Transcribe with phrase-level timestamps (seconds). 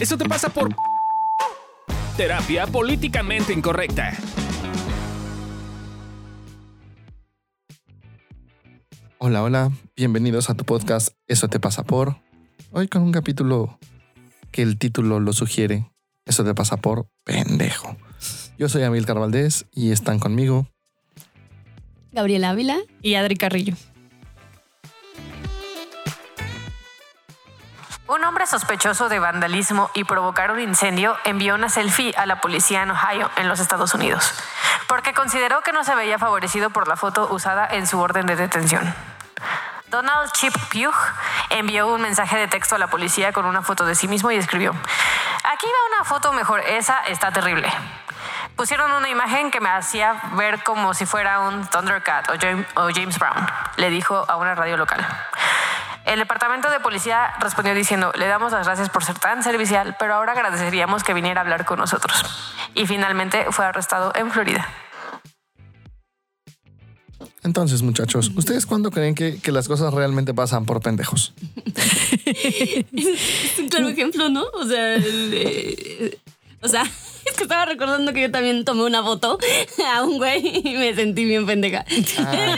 [0.00, 0.74] Eso te pasa por
[2.16, 4.16] terapia políticamente incorrecta.
[9.18, 12.16] Hola, hola, bienvenidos a tu podcast Eso te pasa por.
[12.70, 13.78] Hoy con un capítulo
[14.50, 15.92] que el título lo sugiere.
[16.24, 17.94] Eso te pasa por pendejo.
[18.58, 20.66] Yo soy Amilcar Valdés y están conmigo
[22.10, 23.74] Gabriela Ávila y Adri Carrillo.
[28.10, 32.82] Un hombre sospechoso de vandalismo y provocar un incendio envió una selfie a la policía
[32.82, 34.34] en Ohio, en los Estados Unidos,
[34.88, 38.34] porque consideró que no se veía favorecido por la foto usada en su orden de
[38.34, 38.92] detención.
[39.86, 40.92] Donald Chip Pugh
[41.50, 44.36] envió un mensaje de texto a la policía con una foto de sí mismo y
[44.38, 47.72] escribió, aquí va una foto mejor, esa está terrible.
[48.56, 52.28] Pusieron una imagen que me hacía ver como si fuera un Thundercat
[52.74, 53.46] o James Brown,
[53.76, 55.06] le dijo a una radio local.
[56.10, 60.14] El departamento de policía respondió diciendo, le damos las gracias por ser tan servicial, pero
[60.14, 62.24] ahora agradeceríamos que viniera a hablar con nosotros.
[62.74, 64.68] Y finalmente fue arrestado en Florida.
[67.44, 71.32] Entonces, muchachos, ¿ustedes cuándo creen que, las cosas realmente pasan por pendejos?
[72.26, 74.46] es un claro ejemplo, ¿no?
[74.54, 74.96] O sea,
[76.60, 76.82] o sea,
[77.26, 79.38] es que estaba recordando que yo también tomé una foto
[79.94, 81.84] a un güey y me sentí bien pendeja.
[82.18, 82.56] Ah.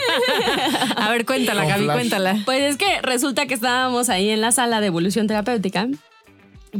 [0.97, 2.43] a ver, cuéntala, Gaby, cuéntala.
[2.45, 5.89] Pues es que resulta que estábamos ahí en la sala de evolución terapéutica.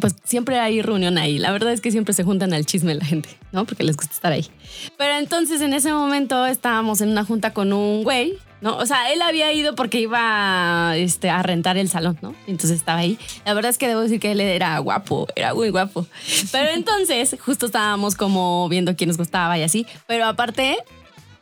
[0.01, 1.39] Pues siempre hay reunión ahí.
[1.39, 3.67] La verdad es que siempre se juntan al chisme la gente, ¿no?
[3.67, 4.49] Porque les gusta estar ahí.
[4.97, 8.77] Pero entonces en ese momento estábamos en una junta con un güey ¿no?
[8.79, 12.35] O sea, él había ido porque iba este, a rentar el salón, ¿no?
[12.47, 13.19] Entonces estaba ahí.
[13.45, 16.07] La verdad es que debo decir que él era guapo, era muy guapo.
[16.51, 19.87] Pero entonces, justo estábamos como viendo quién nos gustaba y así.
[20.07, 20.79] Pero aparte,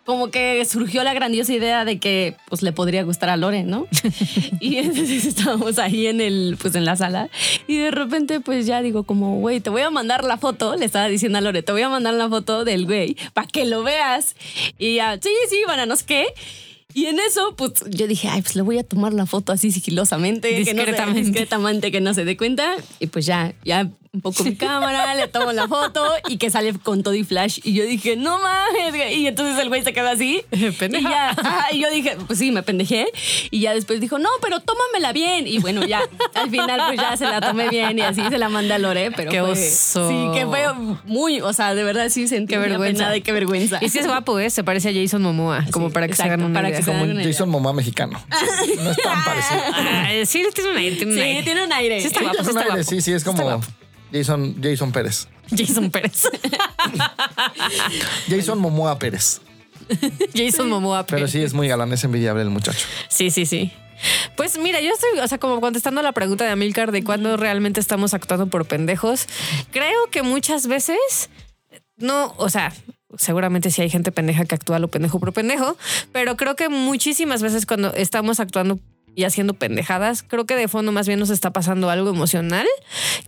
[0.05, 3.87] como que surgió la grandiosa idea de que pues le podría gustar a Lore, ¿no?
[4.61, 7.29] y entonces estábamos ahí en el pues en la sala
[7.69, 10.87] y de repente pues ya digo como, güey, te voy a mandar la foto, le
[10.87, 13.83] estaba diciendo a Lore, te voy a mandar la foto del güey para que lo
[13.83, 14.35] veas.
[14.79, 16.27] Y ya, sí, sí, bueno, no sé qué.
[16.95, 19.71] Y en eso, pues yo dije, ay, pues le voy a tomar la foto así
[19.71, 22.75] sigilosamente, discretamente, discretamente que no se dé cuenta.
[22.99, 26.75] Y pues ya, ya un poco mi cámara, le tomo la foto y que sale
[26.75, 27.61] con todo y flash.
[27.63, 29.17] Y yo dije, no mames.
[29.17, 30.43] Y entonces el güey se quedó así.
[30.79, 31.09] Pendeja.
[31.09, 33.07] Y, ya, y yo dije, pues sí, me pendejé.
[33.53, 35.47] Y ya después dijo, no, pero tómamela bien.
[35.47, 36.03] Y bueno, ya
[36.35, 39.13] al final, pues ya se la tomé bien y así se la mandé a Lore.
[39.13, 40.09] Pero qué fue, oso.
[40.09, 40.65] Sí, que fue
[41.05, 43.11] muy, o sea, de verdad sí sentí qué vergüenza.
[43.11, 43.79] de qué vergüenza.
[43.81, 44.51] Y sí es guapo, ¿eh?
[44.51, 46.81] Se parece a Jason Momoa, como para que se hagan una para idea.
[46.81, 48.21] Que como Jason Momoa mexicano.
[48.77, 49.61] No es tan parecido.
[49.73, 50.97] Ah, sí, tiene un aire.
[50.97, 51.43] Tiene un sí, aire.
[51.45, 52.01] tiene un aire.
[52.01, 52.83] Sí, está guapo, sí, está guapo.
[52.83, 53.61] sí, sí, es como
[54.13, 55.29] Jason, Jason Pérez.
[55.51, 56.29] Jason Pérez.
[58.29, 59.41] Jason Momoa Pérez.
[60.35, 61.21] Jason Momoa Pérez.
[61.21, 62.87] Pero sí es muy galán, es envidiable el muchacho.
[63.09, 63.73] Sí, sí, sí.
[64.37, 67.81] Pues mira, yo estoy, o sea, como contestando la pregunta de Amilcar de cuándo realmente
[67.81, 69.27] estamos actuando por pendejos.
[69.71, 71.29] Creo que muchas veces
[72.01, 72.73] no, o sea,
[73.17, 75.77] seguramente sí hay gente pendeja que actúa lo pendejo por pendejo,
[76.13, 78.79] pero creo que muchísimas veces cuando estamos actuando
[79.15, 80.23] y haciendo pendejadas.
[80.23, 82.67] Creo que de fondo más bien nos está pasando algo emocional,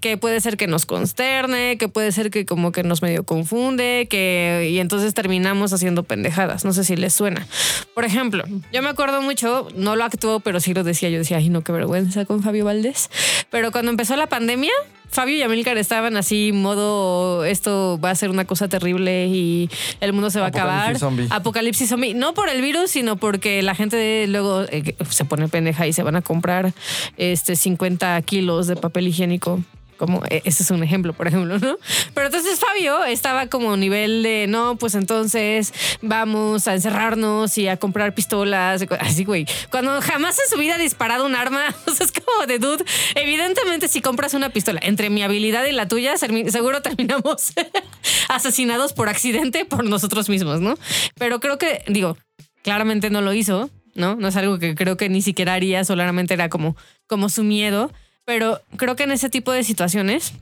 [0.01, 4.07] que puede ser que nos consterne, que puede ser que como que nos medio confunde,
[4.09, 6.65] que y entonces terminamos haciendo pendejadas.
[6.65, 7.47] No sé si les suena.
[7.95, 11.39] Por ejemplo, yo me acuerdo mucho, no lo actuó, pero sí lo decía, yo decía,
[11.39, 13.11] ay no, qué vergüenza con Fabio Valdés.
[13.51, 14.73] Pero cuando empezó la pandemia,
[15.13, 19.69] Fabio y Amilcar estaban así, modo, esto va a ser una cosa terrible y
[20.01, 20.99] el mundo se va a acabar.
[20.99, 21.27] Zombie.
[21.29, 22.15] Apocalipsis zombie.
[22.15, 26.03] No por el virus, sino porque la gente luego eh, se pone pendeja y se
[26.03, 26.73] van a comprar
[27.19, 29.61] este 50 kilos de papel higiénico
[30.03, 31.79] como e, ese es un ejemplo, por ejemplo, ¿no?
[32.13, 37.77] Pero entonces Fabio estaba como nivel de, no, pues entonces vamos a encerrarnos y a
[37.77, 39.47] comprar pistolas, así, güey.
[39.71, 42.85] Cuando jamás en su vida ha disparado un arma, o sea, es como de dude.
[43.15, 47.53] Evidentemente, si compras una pistola entre mi habilidad y la tuya, seguro terminamos
[48.29, 50.75] asesinados por accidente por nosotros mismos, ¿no?
[51.17, 52.19] Pero creo que, digo,
[52.65, 54.17] claramente no lo hizo, ¿no?
[54.17, 56.77] No es algo que creo que ni siquiera haría, solamente era como,
[57.07, 57.93] como su miedo.
[58.25, 60.33] Pero creo que en ese tipo de situaciones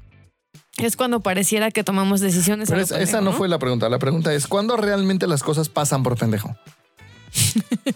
[0.76, 2.68] es cuando pareciera que tomamos decisiones.
[2.68, 3.88] Pero esa no, fue la pregunta.
[3.88, 6.56] La pregunta es, ¿cuándo realmente las cosas pasan por pendejo?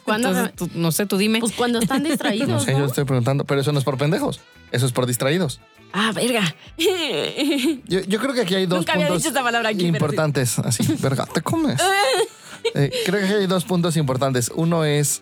[0.05, 0.51] ¿Cuándo?
[0.75, 1.41] no sé, tú dime.
[1.41, 2.49] Pues cuando están distraídos.
[2.49, 4.41] no sé, yo estoy preguntando, pero eso no es por pendejos.
[4.71, 5.61] Eso es por distraídos.
[5.93, 6.43] Ah, verga.
[7.87, 10.59] Yo, creo que aquí hay dos Nunca puntos había dicho esa palabra aquí, importantes.
[10.59, 11.81] Así, verga, te comes.
[12.75, 14.51] Eh, creo que aquí hay dos puntos importantes.
[14.55, 15.21] Uno es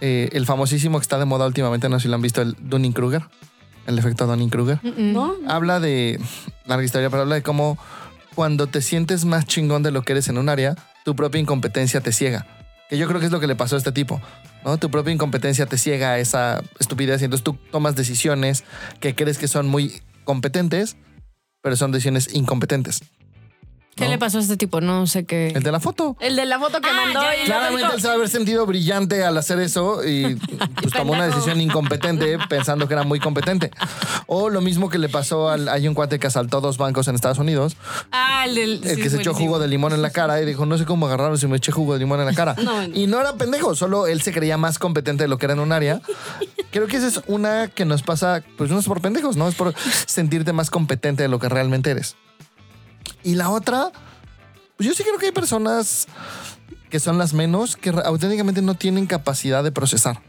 [0.00, 2.54] eh, el famosísimo que está de moda últimamente, no sé si lo han visto, el
[2.60, 3.24] Dunning-Kruger
[3.86, 4.80] el efecto Donning-Kruger.
[4.82, 5.34] ¿No?
[5.46, 6.20] Habla de,
[6.66, 7.78] larga historia, pero habla de cómo
[8.34, 12.00] cuando te sientes más chingón de lo que eres en un área, tu propia incompetencia
[12.00, 12.46] te ciega.
[12.88, 14.20] Que yo creo que es lo que le pasó a este tipo.
[14.64, 14.78] ¿no?
[14.78, 18.64] Tu propia incompetencia te ciega a esa estupidez y entonces tú tomas decisiones
[19.00, 20.96] que crees que son muy competentes,
[21.62, 23.02] pero son decisiones incompetentes.
[23.96, 24.10] ¿Qué ¿no?
[24.10, 24.80] le pasó a este tipo?
[24.80, 25.48] No sé qué.
[25.54, 26.16] El de la foto.
[26.20, 27.20] El de la foto que Ah, mandó.
[27.22, 30.34] ya, y ya, Claramente él se va a haber sentido brillante al hacer eso y
[30.80, 33.70] pues tomó una decisión incompetente pensando que era muy competente.
[34.26, 37.14] O lo mismo que le pasó al hay un cuate que asaltó dos bancos en
[37.14, 37.76] Estados Unidos,
[38.12, 38.80] Ah, el del.
[38.84, 40.84] el sí, que se echó jugo de limón en la cara y dijo, no sé
[40.84, 42.54] cómo agarraron si me eché jugo de limón en la cara.
[42.64, 45.52] No, y no era pendejo, solo él se creía más competente de lo que era
[45.52, 46.00] en un área.
[46.70, 49.54] Creo que esa es una que nos pasa, pues no es por pendejos, no es
[49.54, 49.74] por
[50.06, 52.16] sentirte más competente de lo que realmente eres.
[53.24, 53.90] Y la otra,
[54.76, 56.06] pues yo sí creo que hay personas
[56.90, 60.20] que son las menos que auténticamente no tienen capacidad de procesar.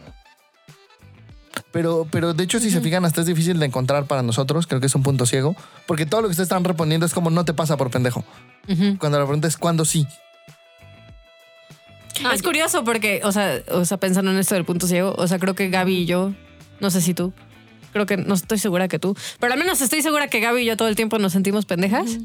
[1.71, 4.65] Pero, pero de hecho, si se fijan, hasta es difícil de encontrar para nosotros.
[4.65, 5.56] Creo que es un punto ciego.
[5.86, 8.24] Porque todo lo que ustedes están respondiendo es como no te pasa por pendejo.
[8.98, 10.07] Cuando la pregunta es cuándo sí.
[12.24, 15.27] Ah, es curioso porque, o sea, o sea, pensando en esto del punto ciego, o
[15.27, 16.33] sea, creo que Gaby y yo,
[16.80, 17.33] no sé si tú,
[17.91, 20.65] creo que no estoy segura que tú, pero al menos estoy segura que Gaby y
[20.65, 22.18] yo todo el tiempo nos sentimos pendejas.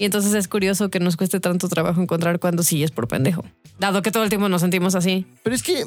[0.00, 3.44] Y entonces es curioso que nos cueste tanto trabajo encontrar cuando sí es por pendejo.
[3.78, 5.26] Dado que todo el tiempo nos sentimos así.
[5.42, 5.84] Pero es que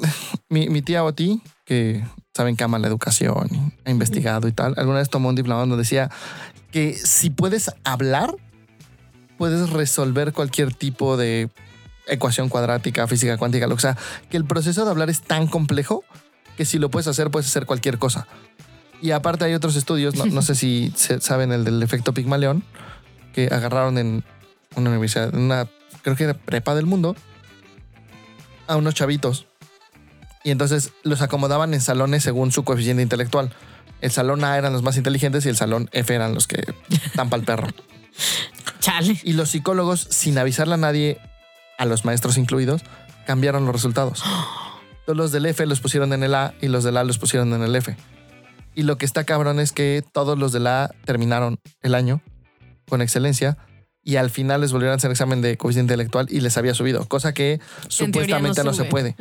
[0.50, 5.00] mi, mi tía Oti, que saben que ama la educación ha investigado y tal, alguna
[5.00, 6.12] vez tomó un diplomado donde decía
[6.70, 8.36] que si puedes hablar,
[9.40, 11.50] puedes resolver cualquier tipo de
[12.06, 13.98] ecuación cuadrática, física cuántica, que sea.
[14.30, 16.04] Que el proceso de hablar es tan complejo
[16.56, 18.28] que si lo puedes hacer, puedes hacer cualquier cosa.
[19.02, 22.64] Y aparte hay otros estudios, no, no sé si saben el del efecto Pigmalión,
[23.34, 24.24] que agarraron en
[24.76, 25.68] una universidad, en una,
[26.02, 27.16] creo que era prepa del mundo,
[28.68, 29.48] a unos chavitos.
[30.44, 33.54] Y entonces los acomodaban en salones según su coeficiente intelectual.
[34.02, 36.74] El salón A eran los más inteligentes y el salón F eran los que
[37.16, 37.68] para el perro.
[38.80, 39.18] Chale.
[39.24, 41.18] Y los psicólogos, sin avisarle a nadie,
[41.78, 42.82] a los maestros incluidos,
[43.26, 44.24] cambiaron los resultados.
[45.06, 47.54] Todos los del F los pusieron en el A y los del A los pusieron
[47.54, 47.96] en el F.
[48.76, 52.22] Y lo que está cabrón es que todos los del A terminaron el año
[52.88, 53.58] con excelencia
[54.04, 57.06] y al final les volvieron a hacer examen de coeficiente intelectual y les había subido,
[57.08, 59.16] cosa que En supuestamente no, se puede.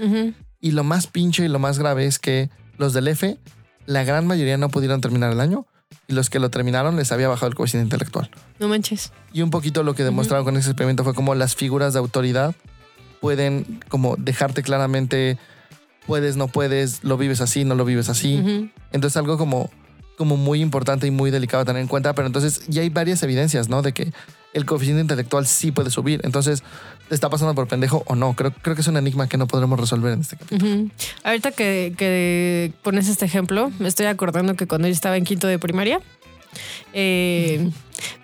[0.61, 3.39] Y lo más pinche y lo más grave es que los del F,
[3.87, 5.67] la gran mayoría no pudieron terminar el año
[6.09, 8.31] y los que lo terminaron les había bajado el coeficiente intelectual.
[8.59, 9.13] No manches.
[9.33, 12.55] Y un poquito lo que demostraron con ese experimento fue como las figuras de autoridad
[13.21, 15.39] pueden como dejarte claramente
[16.07, 18.71] puedes, no puedes, lo vives así, no lo vives así.
[18.91, 19.71] Entonces algo como,
[20.17, 23.23] como muy importante y muy delicado a tener en cuenta, pero entonces ya hay varias
[23.23, 23.83] evidencias, ¿no?
[23.83, 24.13] De que
[24.53, 26.21] el coeficiente intelectual sí puede subir.
[26.25, 26.63] Entonces,
[27.09, 28.35] ¿te está pasando por pendejo o no?
[28.35, 30.91] Creo, creo que es un enigma que no podremos resolver en este capítulo.
[31.25, 35.47] Ahorita que, que pones este ejemplo, me estoy acordando que cuando yo estaba en quinto
[35.47, 36.01] de primaria,
[36.93, 37.71] eh,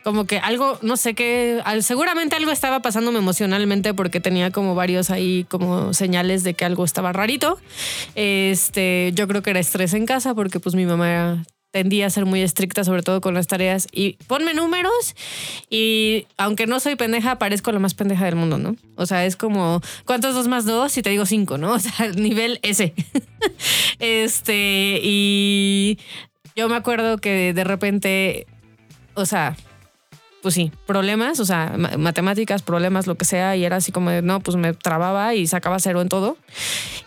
[0.05, 5.09] como que algo, no sé qué, seguramente algo estaba pasándome emocionalmente porque tenía como varios
[5.11, 7.59] ahí como señales de que algo estaba rarito.
[8.15, 12.11] Este, yo creo que era estrés en casa porque pues mi mamá era- tendía a
[12.11, 13.87] ser muy estricta, sobre todo con las tareas.
[13.93, 15.15] Y ponme números
[15.71, 18.77] y aunque no soy pendeja, parezco la más pendeja del mundo, ¿no?
[18.97, 20.97] O sea, es como, ¿cuántos dos más dos?
[20.97, 21.73] Y te digo cinco, ¿no?
[21.79, 22.95] O sea, nivel ese.
[23.99, 25.99] este, y
[26.57, 28.47] yo me acuerdo que de repente,
[29.15, 29.57] o sea,
[30.43, 34.11] pues sí, problemas, o sea, ma- matemáticas, problemas, lo que sea, y era así como
[34.23, 36.37] no, pues me trababa y sacaba cero en todo.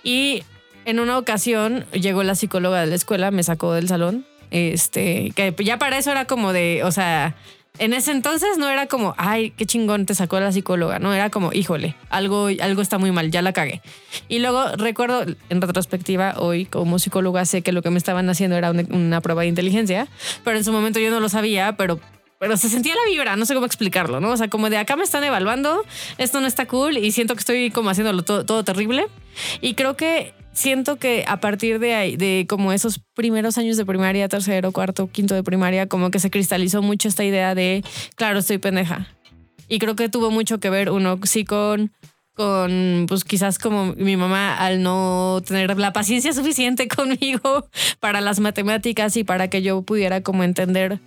[0.03, 0.43] Y
[0.85, 5.55] en una ocasión llegó la psicóloga de la escuela, me sacó del salón, este, que
[5.63, 7.35] ya para eso era como de, o sea,
[7.79, 11.29] en ese entonces no era como, ay, qué chingón te sacó la psicóloga, no, era
[11.29, 13.81] como, híjole, algo, algo está muy mal, ya la cagué.
[14.27, 18.57] Y luego recuerdo, en retrospectiva, hoy como psicóloga sé que lo que me estaban haciendo
[18.57, 20.07] era una, prueba de inteligencia,
[20.43, 21.99] pero en su momento yo no lo sabía, pero
[22.37, 24.31] pero se sentía la vibra, no sé cómo explicarlo, ¿no?
[24.31, 25.85] O sea, como de acá me están evaluando,
[26.17, 29.05] esto no está cool y siento que estoy como haciéndolo todo terrible.
[29.61, 33.85] Y creo que siento que a partir de ahí, de como esos primeros años de
[33.85, 37.83] primaria, tercero, cuarto, quinto de primaria, como que se cristalizó mucho esta idea de,
[38.15, 39.07] claro, estoy pendeja.
[39.67, 41.91] Y creo que tuvo mucho que ver, uno, sí con
[42.33, 47.67] con, pues quizás como mi mamá al no tener la paciencia suficiente conmigo
[47.99, 50.99] para las matemáticas y para que yo pudiera como entender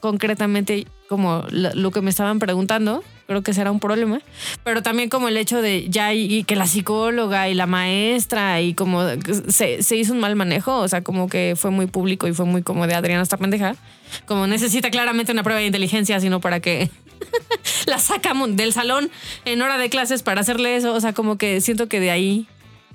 [0.00, 4.20] concretamente como lo, que me estaban preguntando, creo que será un problema,
[4.62, 8.60] pero también como el hecho de ya y, y que la psicóloga y la maestra
[8.60, 9.02] y como
[9.48, 12.46] se, se hizo un mal manejo, o sea, como que fue muy público y fue
[12.46, 13.76] muy como de Adriana esta pendeja,
[14.26, 16.90] como necesita claramente una prueba de inteligencia, sino para que
[17.86, 19.10] la sacamos del salón
[19.44, 22.46] en hora de clases para hacerle eso, o sea, como que siento que de ahí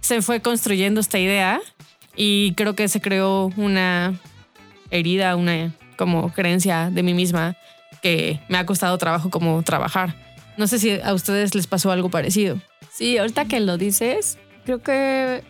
[0.01, 1.59] se fue construyendo esta idea
[2.15, 4.13] y creo que se creó una
[4.91, 7.57] herida, una como creencia de mí misma
[8.01, 10.15] que me ha costado trabajo como trabajar.
[10.57, 12.61] No sé si a ustedes les pasó algo parecido.
[12.91, 15.43] Sí, ahorita que lo dices, creo que.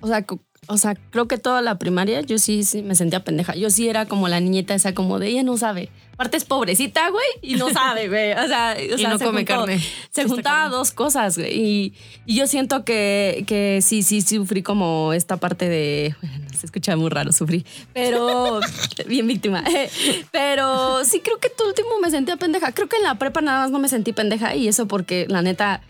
[0.00, 0.24] O sea,
[0.68, 3.56] o sea, creo que toda la primaria yo sí, sí me sentía pendeja.
[3.56, 5.90] Yo sí era como la niñita esa como de ella no sabe.
[6.20, 8.32] Aparte es pobrecita, güey, y no sabe, güey.
[8.32, 9.80] O sea, o Y sea, no se come juntó- carne.
[10.10, 11.58] Se juntaba dos cosas, güey.
[11.58, 11.94] Y,
[12.26, 16.14] y yo siento que, que sí, sí, sufrí como esta parte de.
[16.20, 17.64] bueno, se escucha muy raro, sufrí.
[17.94, 18.60] Pero.
[19.06, 19.64] bien víctima.
[20.30, 22.72] Pero sí creo que todo último me sentía pendeja.
[22.72, 25.40] Creo que en la prepa nada más no me sentí pendeja y eso porque la
[25.40, 25.80] neta.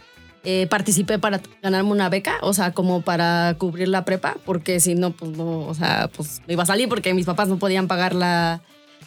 [0.44, 4.94] eh, participé para ganarme una beca, o sea, como para cubrir la prepa, porque si
[4.94, 7.88] no, pues no, o sea, pues no iba a salir porque mis papás no podían
[7.88, 8.62] pagar la,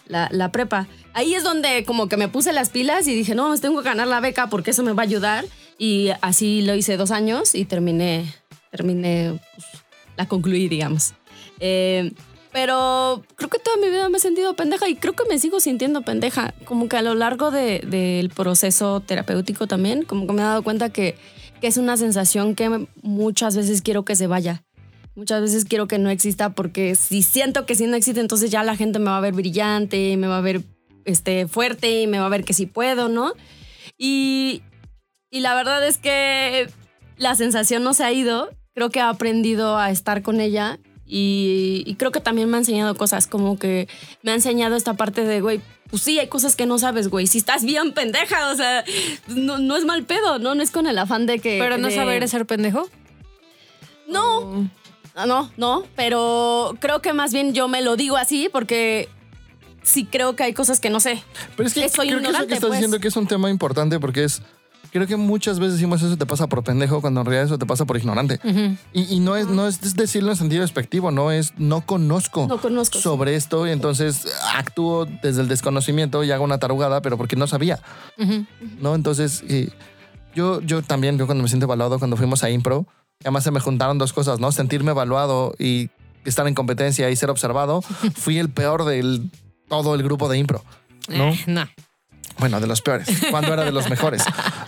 [0.07, 0.87] la, la prepa.
[1.13, 4.07] Ahí es donde como que me puse las pilas y dije, no, tengo que ganar
[4.07, 5.45] la beca porque eso me va a ayudar.
[5.77, 8.33] Y así lo hice dos años y terminé,
[8.71, 9.67] terminé, pues,
[10.17, 11.13] la concluí, digamos.
[11.59, 12.11] Eh,
[12.51, 15.59] pero creo que toda mi vida me he sentido pendeja y creo que me sigo
[15.59, 16.53] sintiendo pendeja.
[16.65, 20.61] Como que a lo largo de- del proceso terapéutico también, como que me he dado
[20.63, 21.15] cuenta que,
[21.61, 24.63] que es una sensación que muchas veces quiero que se vaya.
[25.15, 28.63] Muchas veces quiero que no exista porque si siento que si no existe, entonces ya
[28.63, 30.61] la gente me va a ver brillante, me va a ver
[31.05, 33.33] este, fuerte y me va a ver que sí puedo, ¿no?
[33.97, 34.63] Y,
[35.29, 36.67] y la verdad es que
[37.17, 38.49] la sensación no se ha ido.
[38.73, 42.61] Creo que he aprendido a estar con ella y, y creo que también me ha
[42.61, 43.87] enseñado cosas, como que
[44.23, 47.27] me ha enseñado esta parte de, güey, pues sí, hay cosas que no sabes, güey.
[47.27, 48.83] Si estás bien pendeja, o sea,
[49.27, 50.55] no, no es mal pedo, ¿no?
[50.55, 51.59] No es con el afán de que...
[51.61, 52.89] Pero no de- saber es ser pendejo.
[54.07, 54.69] No,
[55.27, 59.09] no, no, pero creo que más bien yo me lo digo así porque
[59.83, 61.23] sí creo que hay cosas que no sé.
[61.55, 62.71] Pero es que soy creo que eso que estás pues.
[62.73, 64.41] diciendo que es un tema importante porque es.
[64.91, 67.65] Creo que muchas veces decimos eso te pasa por pendejo cuando en realidad eso te
[67.65, 68.39] pasa por ignorante.
[68.93, 72.59] y, y no es no es decirlo en sentido despectivo, no es no conozco, No
[72.61, 73.01] conozco, sí.
[73.03, 77.47] sobre esto y entonces actúo desde el desconocimiento y hago una tarugada, pero porque no
[77.47, 77.79] sabía.
[78.79, 78.93] ¿No?
[78.93, 79.69] Entonces, eh,
[80.35, 82.85] yo, yo también, yo cuando me siento evaluado, cuando fuimos a Impro,
[83.23, 84.51] además se me juntaron dos cosas, ¿no?
[84.51, 85.89] Sentirme evaluado y
[86.25, 87.81] estar en competencia y ser observado.
[88.15, 89.29] Fui el peor del
[89.67, 90.63] todo el grupo de Impro.
[91.09, 91.29] ¿no?
[91.29, 91.67] Eh, no.
[92.39, 94.23] Bueno, de los peores, cuando era de los mejores,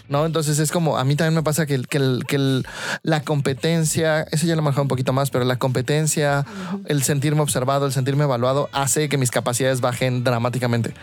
[0.08, 0.26] ¿no?
[0.26, 2.62] Entonces es como, a mí también me pasa que, que,
[3.02, 6.46] la competencia, eso ya lo he manejado un poquito más, pero la competencia,
[6.86, 10.94] el sentirme observado, el sentirme evaluado, hace que mis capacidades bajen dramáticamente.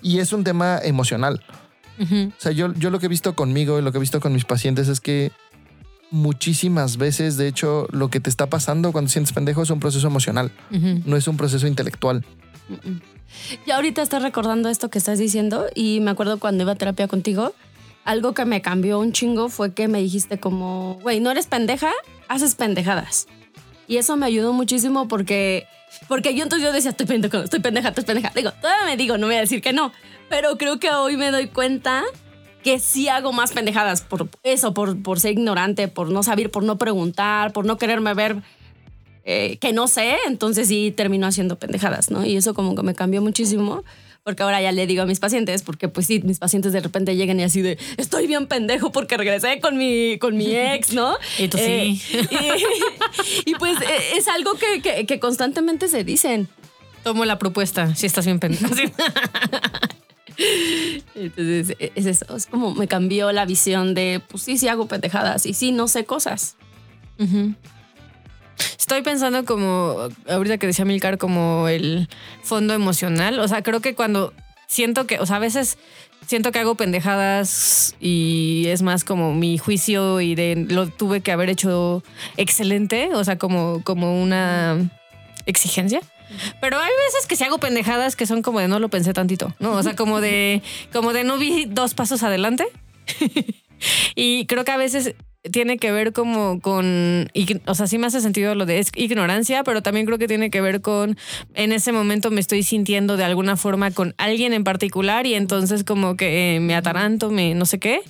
[0.00, 1.44] Y es un tema emocional.
[1.98, 4.32] O sea, yo, yo lo que he visto conmigo y lo que he visto con
[4.32, 5.32] mis pacientes es que
[6.10, 10.06] muchísimas veces, de hecho, lo que te está pasando cuando sientes pendejo es un proceso
[10.06, 12.24] emocional, no es un proceso intelectual.
[13.66, 17.08] Y ahorita estoy recordando esto que estás diciendo y me acuerdo cuando iba a terapia
[17.08, 17.54] contigo,
[18.04, 21.90] algo que me cambió un chingo fue que me dijiste como, güey, no eres pendeja,
[22.28, 23.26] haces pendejadas.
[23.88, 25.66] Y eso me ayudó muchísimo porque,
[26.08, 28.32] porque yo entonces yo decía, estoy pendeja, estoy pendeja, estoy pendeja.
[28.34, 29.92] Digo, todavía me digo, no voy a decir que no,
[30.28, 32.04] pero creo que hoy me doy cuenta
[32.66, 36.64] que sí hago más pendejadas por eso, por, por ser ignorante, por no saber, por
[36.64, 38.42] no preguntar, por no quererme ver
[39.24, 42.26] eh, que no sé, entonces sí termino haciendo pendejadas, ¿no?
[42.26, 43.84] Y eso como que me cambió muchísimo,
[44.24, 47.14] porque ahora ya le digo a mis pacientes, porque pues sí, mis pacientes de repente
[47.14, 51.16] llegan y así de, estoy bien pendejo porque regresé con mi, con mi ex, ¿no?
[51.38, 52.02] Y tú sí.
[52.10, 52.18] Y,
[53.50, 56.48] y, pues eh, es algo que, que- que constantemente se dicen.
[57.04, 58.66] Tomo la propuesta, si estás bien pendejo.
[61.14, 64.86] Entonces e, es eso, es como me cambió la visión de, pues sí, sí hago
[64.86, 66.56] pendejadas y sí, no sé cosas.
[68.78, 72.08] Estoy pensando como, ahorita que decía Milcar, como el
[72.42, 73.38] fondo emocional.
[73.40, 74.32] O sea, creo que cuando
[74.66, 75.78] siento que, o sea, a veces
[76.26, 81.32] siento que hago pendejadas y es más como mi juicio y de lo tuve que
[81.32, 82.02] haber hecho
[82.36, 84.90] excelente, o sea, como, como una
[85.46, 86.00] exigencia.
[86.60, 89.54] Pero hay veces que si hago pendejadas que son como de no lo pensé tantito,
[89.58, 89.72] ¿no?
[89.72, 92.66] O sea, como de, como de no vi dos pasos adelante.
[94.14, 95.14] y creo que a veces
[95.50, 97.30] tiene que ver como con,
[97.66, 100.60] o sea, sí me hace sentido lo de ignorancia, pero también creo que tiene que
[100.60, 101.16] ver con,
[101.54, 105.84] en ese momento me estoy sintiendo de alguna forma con alguien en particular y entonces
[105.84, 108.00] como que eh, me ataranto, me no sé qué.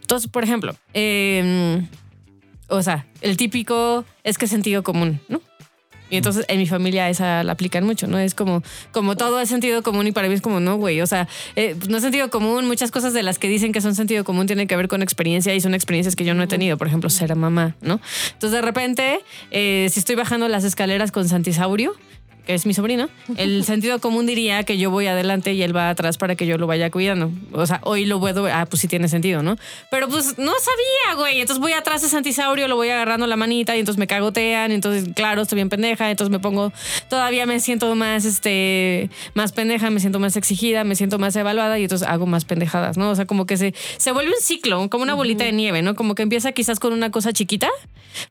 [0.00, 1.82] Entonces, por ejemplo, eh,
[2.68, 5.40] o sea, el típico es que sentido común, ¿no?
[6.10, 8.18] Y entonces en mi familia esa la aplican mucho, ¿no?
[8.18, 8.62] Es como,
[8.92, 11.76] como todo es sentido común y para mí es como, no, güey, o sea, eh,
[11.88, 14.68] no es sentido común, muchas cosas de las que dicen que son sentido común tienen
[14.68, 17.34] que ver con experiencia y son experiencias que yo no he tenido, por ejemplo, ser
[17.36, 18.00] mamá, ¿no?
[18.32, 21.94] Entonces de repente, eh, si estoy bajando las escaleras con Santisaurio,
[22.48, 25.90] que es mi sobrino, el sentido común diría que yo voy adelante y él va
[25.90, 27.30] atrás para que yo lo vaya cuidando.
[27.52, 29.58] O sea, hoy lo puedo, ah, pues sí tiene sentido, ¿no?
[29.90, 31.42] Pero pues no sabía, güey.
[31.42, 34.70] Entonces voy atrás de Santisaurio, lo voy agarrando la manita y entonces me cagotean.
[34.70, 36.10] Y entonces, claro, estoy bien pendeja.
[36.10, 36.72] Entonces me pongo,
[37.10, 41.78] todavía me siento más, este, más pendeja, me siento más exigida, me siento más evaluada
[41.78, 43.10] y entonces hago más pendejadas, ¿no?
[43.10, 45.94] O sea, como que se, se vuelve un ciclo, como una bolita de nieve, ¿no?
[45.94, 47.68] Como que empieza quizás con una cosa chiquita,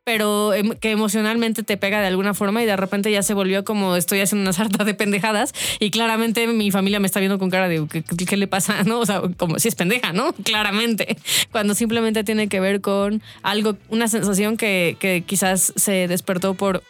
[0.03, 3.63] pero em, que emocionalmente te pega de alguna forma y de repente ya se volvió
[3.63, 7.49] como estoy haciendo una sarta de pendejadas y claramente mi familia me está viendo con
[7.49, 8.83] cara de ¿qué, qué le pasa?
[8.85, 8.99] ¿No?
[8.99, 10.33] O sea, como si es pendeja, ¿no?
[10.43, 11.17] Claramente.
[11.51, 16.83] Cuando simplemente tiene que ver con algo, una sensación que, que quizás se despertó por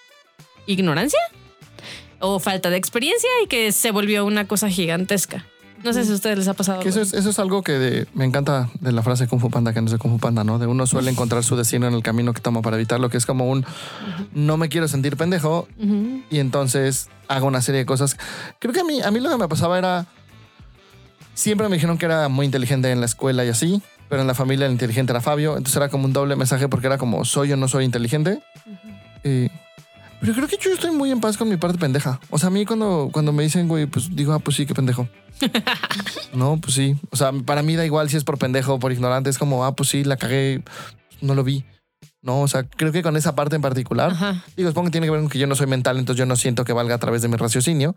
[0.68, 1.20] ignorancia
[2.20, 5.46] o falta de experiencia y que se volvió una cosa gigantesca.
[5.84, 6.80] No sé si a ustedes les ha pasado.
[6.82, 9.50] Que eso, es, eso es algo que de- me encanta de la frase Kung Fu
[9.50, 10.58] Panda, que no es de Kung Fu Panda, ¿no?
[10.60, 13.26] De uno suele encontrar su destino en el camino que toma para evitarlo, que es
[13.26, 13.66] como un
[14.34, 15.68] no me quiero sentir pendejo
[16.30, 18.18] y entonces hago una serie de cosas.
[18.60, 20.06] Creo que a mí, a mí lo que me pasaba era.
[21.34, 24.34] Siempre me dijeron que era muy inteligente en la escuela y así, pero en la
[24.34, 27.52] familia el inteligente era Fabio, entonces era como un doble mensaje porque era como soy
[27.54, 28.42] o no soy inteligente.
[29.24, 29.50] Eh,
[30.20, 32.20] pero creo que yo estoy muy en paz con mi parte pendeja.
[32.30, 34.74] O sea, a mí cuando, cuando me dicen, güey, pues digo, ah, pues sí, qué
[34.74, 35.08] pendejo.
[36.34, 36.96] no, pues sí.
[37.12, 39.30] O sea, para mí da igual si es por pendejo o por ignorante.
[39.30, 40.64] Es como, ah, pues sí, la cagué,
[41.22, 41.66] no lo vi.
[42.22, 44.44] No, o sea, creo que con esa parte en particular, Ajá.
[44.58, 46.36] digo, supongo que tiene que ver con que yo no soy mental, entonces yo no
[46.36, 47.96] siento que valga a través de mi raciocinio.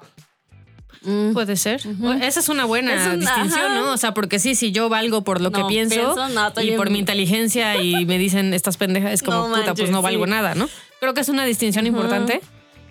[1.02, 1.32] Mm.
[1.32, 1.80] Puede ser.
[2.22, 3.74] Esa es una buena Es un- distinción, ajá.
[3.80, 3.92] ¿no?
[3.92, 6.70] O sea, porque sí, si yo valgo por lo que No, pienso, pienso, no, estoy
[6.72, 9.90] y por mi inteligencia y me dicen estas pendejas, es como, No puta, pues manches,
[9.90, 10.30] no valgo sí.
[10.30, 10.68] nada, ¿no?
[11.00, 12.42] Creo que es una distinción importante,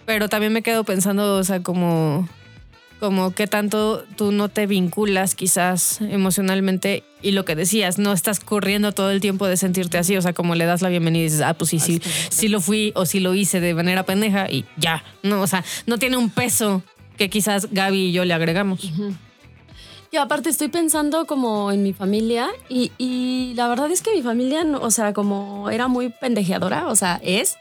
[0.06, 2.28] pero también me quedo pensando, o sea, como,
[3.00, 8.40] como qué tanto tú no te vinculas quizás emocionalmente y lo que decías, no estás
[8.40, 11.26] corriendo todo el tiempo de sentirte así, o sea, como le das la bienvenida y
[11.26, 14.50] dices, ah, pues sí, sí, sí lo fui o sí lo hice de manera pendeja
[14.50, 16.82] y ya, no, o sea, no tiene un peso
[17.20, 18.82] que quizás Gaby y yo le agregamos.
[20.12, 24.24] Yo aparte estoy pensando como en mi familia y, y la verdad es que mi
[24.24, 27.58] familia, no- o sea, como era muy pendejeadora, o sea, es,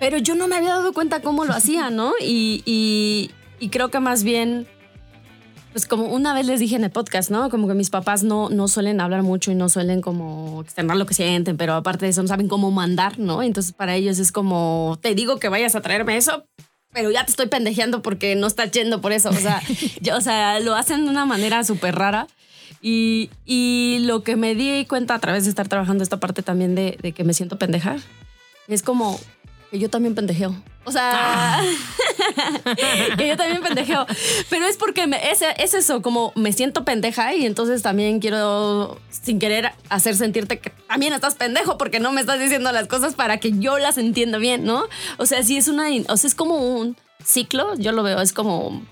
[0.00, 2.12] pero yo no me había dado cuenta cómo lo hacía, ¿no?
[2.20, 4.66] Y, y- y creo que más bien,
[5.72, 7.50] pues como una vez les dije en el podcast, ¿no?
[7.50, 11.06] Como que mis papás no, no suelen hablar mucho y no suelen como externar lo
[11.06, 13.42] que sienten, pero aparte de eso no saben cómo mandar, ¿no?
[13.42, 16.44] Entonces para ellos es como, te digo que vayas a traerme eso,
[16.96, 19.28] pero ya te estoy pendejeando porque no estás yendo por eso.
[19.28, 19.62] O sea,
[20.00, 22.26] yo- o sea lo hacen de una manera súper rara.
[22.80, 26.74] Y, y lo que me di cuenta a través de estar trabajando esta parte también
[26.74, 27.96] de, de que me siento pendeja
[28.68, 29.18] es como
[29.76, 30.54] que yo también pendejeo.
[30.84, 31.60] O sea,
[33.18, 34.06] que yo también pendejeo.
[34.50, 38.98] Pero es porque me- es, es eso, como me siento pendeja y entonces también quiero,
[39.10, 43.14] sin querer, hacer sentirte que también estás pendejo porque no me estás diciendo las cosas
[43.14, 44.84] para que yo las entienda bien, ¿no?
[45.18, 48.32] O sea, sí es una, o sea, es como un ciclo, yo lo veo, es
[48.32, 48.82] como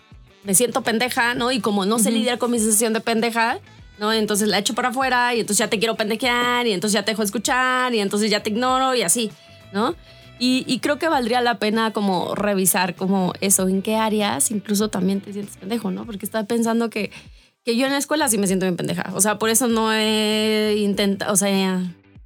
[0.42, 1.52] me siento pendeja, ¿no?
[1.52, 3.58] Y como no sé lidiar con mi sensación de pendeja,
[3.98, 4.12] ¿no?
[4.12, 7.12] Entonces la echo para afuera y entonces ya te quiero pendejear y entonces ya te
[7.12, 9.30] dejo escuchar y entonces ya te ignoro y así,
[9.72, 9.94] ¿no?
[10.38, 14.88] Y, y creo que valdría la pena como revisar como eso, en qué áreas incluso
[14.88, 16.04] también te sientes pendejo, ¿no?
[16.04, 17.12] Porque estaba pensando que,
[17.64, 19.12] que yo en la escuela sí me siento bien pendeja.
[19.14, 21.82] O sea, por eso no he intentado, o sea,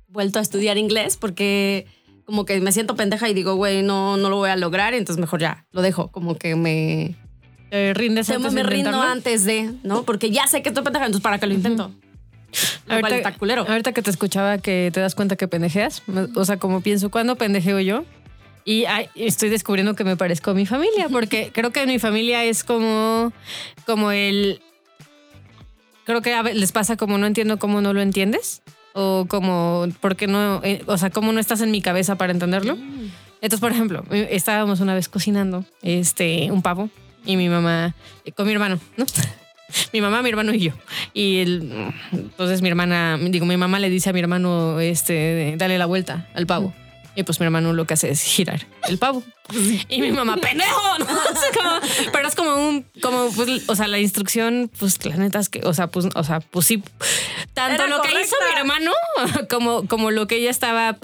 [0.09, 1.87] vuelto a estudiar inglés porque
[2.25, 5.21] como que me siento pendeja y digo, güey, no, no lo voy a lograr, entonces
[5.21, 7.17] mejor ya, lo dejo, como que me,
[7.71, 10.05] ¿Te rindes antes me rindo antes de, ¿no?
[10.05, 11.93] Porque ya sé que estoy pendeja, entonces ¿para qué lo intento?
[12.87, 13.67] Cual está culero.
[13.69, 16.03] ahorita que te escuchaba que te das cuenta que pendejeas,
[16.35, 18.05] o sea, como pienso, ¿cuándo pendejeo yo?
[18.65, 22.45] Y ay, estoy descubriendo que me parezco a mi familia, porque creo que mi familia
[22.45, 23.33] es como,
[23.87, 24.61] como el...
[26.05, 30.27] Creo que a les pasa como no entiendo cómo no lo entiendes, o como, porque
[30.27, 32.77] no, eh, o sea, cómo no estás en mi cabeza para entenderlo.
[33.41, 36.91] Entonces, por ejemplo, eh, estábamos una vez cocinando este, un pavo
[37.25, 39.07] y mi mamá, eh, con mi hermano, ¿no?
[39.93, 40.73] Mi mamá, mi hermano y yo.
[41.15, 41.39] Y
[42.13, 46.29] entonces mi hermana, digo, mi mamá le dice a mi hermano, este, dale la vuelta
[46.35, 46.75] al pavo.
[47.15, 49.23] Y pues mi hermano lo que hace es girar el pavo.
[49.89, 51.07] Y mi mamá, pendejo, ¿no?
[51.07, 55.49] Como- pero es como un, como, pues, o sea, la instrucción, pues, la neta es
[55.49, 56.83] que, o sea, pues, o sea, pues sí,
[57.55, 58.47] tanto Era lo que hizo correcta.
[58.47, 58.93] mi hermano
[59.51, 60.99] como, como lo que ella estaba,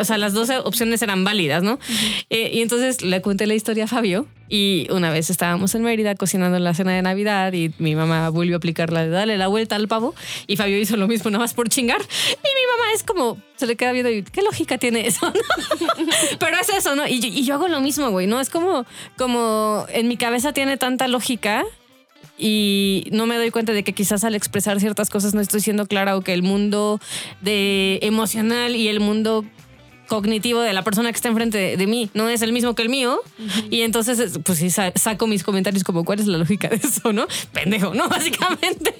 [0.00, 1.78] o sea, las dos opciones eran válidas, ¿no?
[2.30, 6.14] Eh, y entonces le conté la historia a Fabio y una vez estábamos en Mérida
[6.14, 9.46] cocinando la cena de Navidad y mi mamá volvió a aplicar la de darle la
[9.48, 10.14] vuelta al pavo
[10.46, 13.66] y Fabio hizo lo mismo nada más por chingar y mi mamá es como, se
[13.66, 15.86] le queda viendo y qué lógica tiene eso, ¿no?
[16.38, 17.06] Pero es eso, ¿no?
[17.08, 18.40] Y, yo- y yo hago lo mismo, güey, ¿no?
[18.40, 18.84] Es como,
[19.16, 21.64] como en mi cabeza tiene tanta lógica
[22.36, 25.86] y no me doy cuenta de que quizás al expresar ciertas cosas no estoy siendo
[25.86, 27.00] clara o que el mundo
[27.40, 29.44] de emocional y el mundo
[30.08, 32.82] cognitivo de la persona que está enfrente de, de mí no es el mismo que
[32.82, 33.20] el mío.
[33.70, 36.76] Y entonces, es- pues sí, sa- saco mis comentarios como, ¿cuál es la lógica de
[36.76, 37.26] eso, no?
[37.52, 38.08] Pendejo, ¿no?
[38.08, 38.94] Básicamente.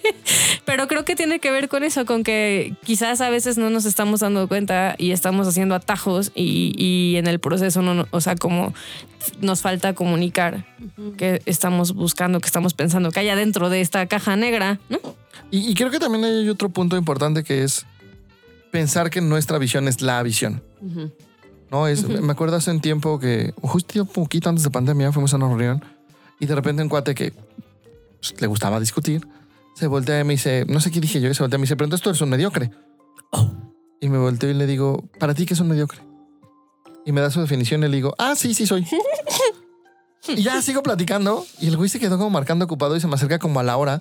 [0.65, 3.85] Pero creo que tiene que ver con eso, con que quizás a veces no nos
[3.85, 8.35] estamos dando cuenta y estamos haciendo atajos y, y en el proceso, no, o sea,
[8.37, 8.73] como
[9.41, 10.67] nos falta comunicar
[11.19, 14.99] que estamos buscando, que estamos pensando que hay adentro de esta caja negra, ¿no?
[15.51, 17.87] Y, y creo que también hay otro punto importante que es
[18.71, 20.63] pensar que nuestra visión es la visión.
[21.71, 25.33] No, es, me acuerdo hace un tiempo que, justo un poquito antes de pandemia, fuimos
[25.33, 25.85] a una reunión
[26.39, 27.33] y de repente un cuate que
[28.21, 29.27] pues, le gustaba discutir
[29.75, 31.65] se voltea y me dice, no sé qué dije yo, y se voltea y me
[31.65, 32.71] dice, pero entonces tú eres un mediocre.
[34.01, 35.99] Y me volteo y le digo, ¿para ti qué es un mediocre?
[37.05, 38.87] Y me da su definición y le digo, ah, sí, sí soy.
[40.29, 43.15] y ya sigo platicando y el güey se quedó como marcando ocupado y se me
[43.15, 43.99] acerca como a la hora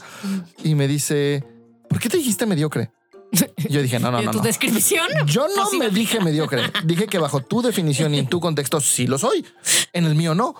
[0.63, 1.43] y me dice,
[1.89, 2.91] ¿por qué te dijiste mediocre?
[3.69, 4.43] Yo dije, no, no, ¿Y no, tu no.
[4.43, 5.07] descripción?
[5.25, 6.63] Yo no me dije mediocre.
[6.83, 9.45] Dije que bajo tu definición y en tu contexto sí lo soy.
[9.91, 10.55] En el mío no.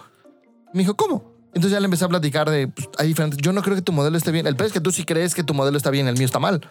[0.74, 1.34] Me dijo, ¿cómo?
[1.54, 3.40] Entonces ya le empecé a platicar de, pues, hay diferentes.
[3.40, 4.48] Yo no creo que tu modelo esté bien.
[4.48, 6.40] El peor es que tú sí crees que tu modelo está bien, el mío está
[6.40, 6.68] mal.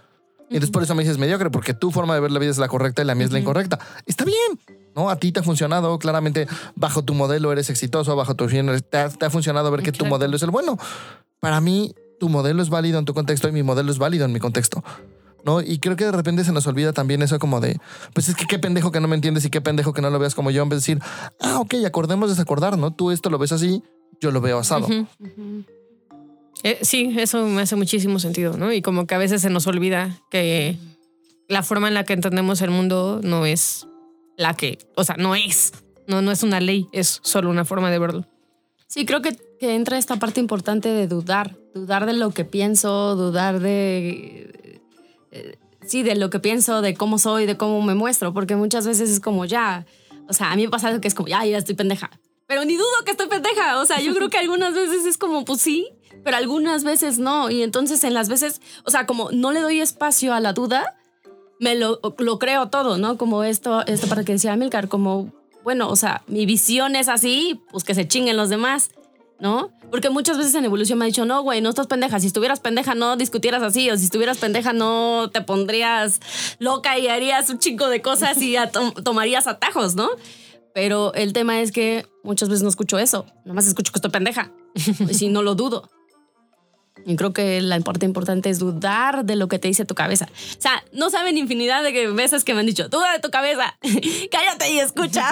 [0.50, 2.58] Y entonces por eso me dices mediocre, porque tu forma de ver la vida es
[2.58, 3.78] la correcta y la mía es la incorrecta.
[4.06, 4.58] Está bien.
[4.94, 5.08] ¿No?
[5.08, 5.98] A ti te ha funcionado.
[5.98, 9.92] Claramente, bajo tu modelo eres exitoso, bajo tu te ha, te ha funcionado ver que
[9.92, 10.76] tu modelo es el bueno.
[11.40, 14.32] Para mí, tu modelo es válido en tu contexto y mi modelo es válido en
[14.32, 14.84] mi contexto.
[15.44, 15.60] ¿No?
[15.60, 17.78] Y creo que de repente se nos olvida también eso como de,
[18.14, 20.18] pues es que qué pendejo que no me entiendes y qué pendejo que no lo
[20.18, 21.04] veas como yo, en vez de decir,
[21.40, 22.92] ah, ok, acordemos desacordar, ¿no?
[22.92, 23.82] Tú esto lo ves así,
[24.20, 24.86] yo lo veo asado.
[26.62, 28.72] Eh, sí, eso me hace muchísimo sentido, ¿no?
[28.72, 30.76] Y como que a veces se nos olvida que
[31.48, 33.86] la forma en la que entendemos el mundo no es
[34.36, 35.72] la que, o sea, no es,
[36.06, 38.26] no, no es una ley, es solo una forma de verlo.
[38.86, 43.16] Sí, creo que, que entra esta parte importante de dudar, dudar de lo que pienso,
[43.16, 44.61] dudar de...
[45.32, 48.86] eh, sí, de lo que pienso, de cómo soy, de cómo me muestro, porque muchas
[48.86, 49.86] veces es como ya,
[50.28, 52.10] o sea, a mí me pasa que es como, ya, ya estoy pendeja,
[52.46, 55.44] pero ni dudo que estoy pendeja, o sea, yo creo que algunas veces es como,
[55.44, 55.88] pues sí,
[56.22, 59.80] pero algunas veces no, y entonces en las veces, o sea, como no le doy
[59.80, 60.96] espacio a la duda,
[61.58, 63.16] me lo, lo creo todo, ¿no?
[63.16, 65.32] Como esto, esto para que decía Milcar, como,
[65.64, 68.90] bueno, o sea, mi visión es así, pues que se chinguen los demás,
[69.42, 69.72] ¿no?
[69.90, 72.20] Porque muchas veces en evolución me ha dicho, no, güey, no estás pendeja.
[72.20, 73.90] Si estuvieras pendeja, no discutieras así.
[73.90, 76.20] O si estuvieras pendeja, no te pondrías
[76.60, 78.54] loca y harías un chico de cosas y
[79.02, 80.08] tomarías atajos, ¿no?
[80.74, 83.26] Pero el tema es que muchas veces no escucho eso.
[83.44, 84.52] Nada más escucho que estoy pendeja.
[85.08, 85.90] Y si no lo dudo.
[87.04, 90.28] Y creo que la parte importante es dudar de lo que te dice tu cabeza.
[90.30, 93.76] O sea, no saben infinidad de veces que me han dicho, duda de tu cabeza,
[94.30, 95.28] cállate y escucha,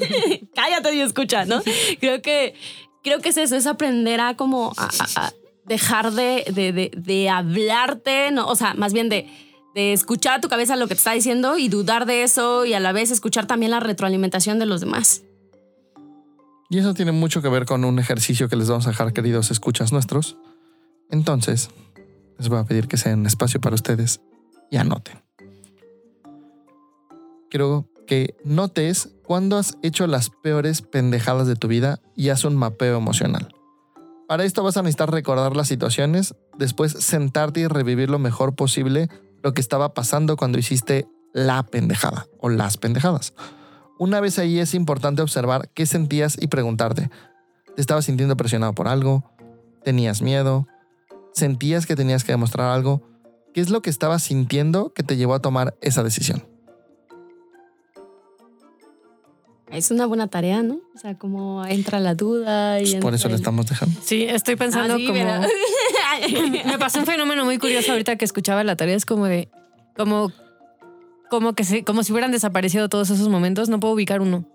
[0.54, 1.62] cállate y escucha, ¿no?
[2.00, 2.54] Creo que,
[3.06, 5.32] creo que es eso, es aprender a como a,
[5.64, 8.48] dejar de, de, de, de hablarte, ¿no?
[8.48, 9.28] O sea, más bien de,
[9.76, 12.74] de escuchar a tu cabeza lo que te está diciendo y dudar de eso y
[12.74, 15.22] a la vez escuchar también la retroalimentación de los demás.
[16.68, 19.52] Y eso tiene mucho que ver con un ejercicio que les vamos a dejar, queridos
[19.52, 20.36] escuchas nuestros.
[21.08, 21.70] Entonces,
[22.38, 24.20] les voy a pedir que sea un espacio para ustedes
[24.68, 25.22] y anoten.
[27.50, 32.56] Quiero que notes cuándo has hecho las peores pendejadas de tu vida y haz un
[32.56, 33.48] mapeo emocional.
[34.28, 39.08] Para esto vas a necesitar recordar las situaciones, después sentarte y revivir lo mejor posible
[39.42, 43.34] lo que estaba pasando cuando hiciste la pendejada o las pendejadas.
[43.98, 47.10] Una vez ahí es importante observar qué sentías y preguntarte.
[47.74, 49.30] ¿Te estabas sintiendo presionado por algo?
[49.84, 50.66] ¿Tenías miedo?
[51.32, 53.02] ¿Sentías que tenías que demostrar algo?
[53.54, 56.55] ¿Qué es lo que estabas sintiendo que te llevó a tomar esa decisión?
[59.70, 60.78] Es una buena tarea, ¿no?
[60.94, 62.84] O sea, como entra la duda y...
[62.84, 64.00] Pues por eso le el- estamos dejando.
[64.02, 65.18] Sí, estoy pensando Ah, sí, como...
[66.66, 68.94] me pasó un fenómeno muy curioso ahorita que escuchaba la tarea.
[68.94, 69.48] Es como de.
[69.96, 70.30] Como.
[71.28, 73.68] Como que se, como si hubieran desaparecido todos esos momentos.
[73.68, 74.48] No puedo ubicar uno.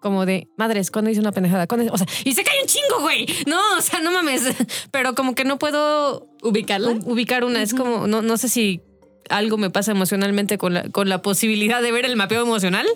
[0.00, 1.66] Como de madres, ¿cuándo hice una pendejada?
[1.68, 3.26] ¿Cuándo hice-?" O sea, y se cae un chingo, güey.
[3.46, 4.42] No, o sea, no mames.
[4.90, 6.90] Pero como que no puedo ¿Ubicarla?
[6.90, 7.62] u- ubicar una.
[7.62, 8.80] Es como, no, no sé si
[9.28, 12.86] algo me pasa emocionalmente con la, con la posibilidad de ver el mapeo emocional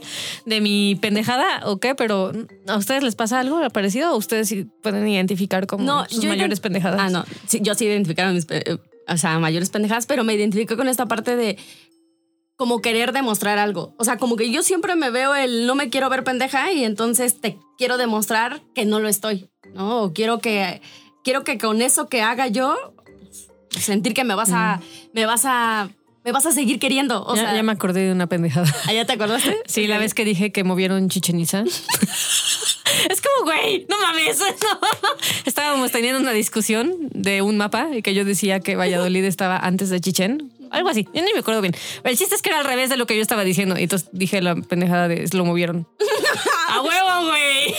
[0.47, 2.33] de mi pendejada o qué, pero
[2.69, 6.29] ¿a ustedes les pasa algo parecido o ustedes sí pueden identificar como No, sus yo
[6.29, 7.01] mayores pendejadas?
[7.01, 7.25] Ah, no.
[7.47, 11.07] Sí, yo sí identificaron mis, eh, o sea, mayores pendejadas, pero me identifico con esta
[11.07, 11.59] parte de
[12.57, 13.95] como querer demostrar algo.
[13.99, 16.85] O sea, como que yo siempre me veo el no me quiero ver pendeja y
[16.85, 20.03] entonces te quiero demostrar que no lo estoy, ¿no?
[20.03, 20.81] O quiero que
[21.25, 22.77] quiero que con eso que haga yo
[23.71, 24.81] sentir que me vas a
[25.13, 25.91] me vas a
[26.25, 27.25] me vas a seguir queriendo.
[27.25, 28.73] O ya, sea, ya me acordé de una pendejada.
[28.87, 29.57] ¿Ah, ¿ya te acordaste?
[29.67, 31.65] Sí, la vez que dije que movieron Chichen Itza.
[33.11, 34.39] es como, güey, no mames.
[34.63, 34.79] no.
[35.45, 39.91] Estábamos teniendo una discusión de un mapa y que yo decía que Valladolid estaba antes
[39.91, 40.53] de Chichen.
[40.71, 41.07] Algo así.
[41.13, 41.75] Yo ni me acuerdo bien.
[42.03, 43.79] Pero el chiste es que era al revés de lo que yo estaba diciendo.
[43.79, 45.87] Y entonces dije la pendejada de lo movieron.
[46.69, 47.75] ¡A huevo, güey!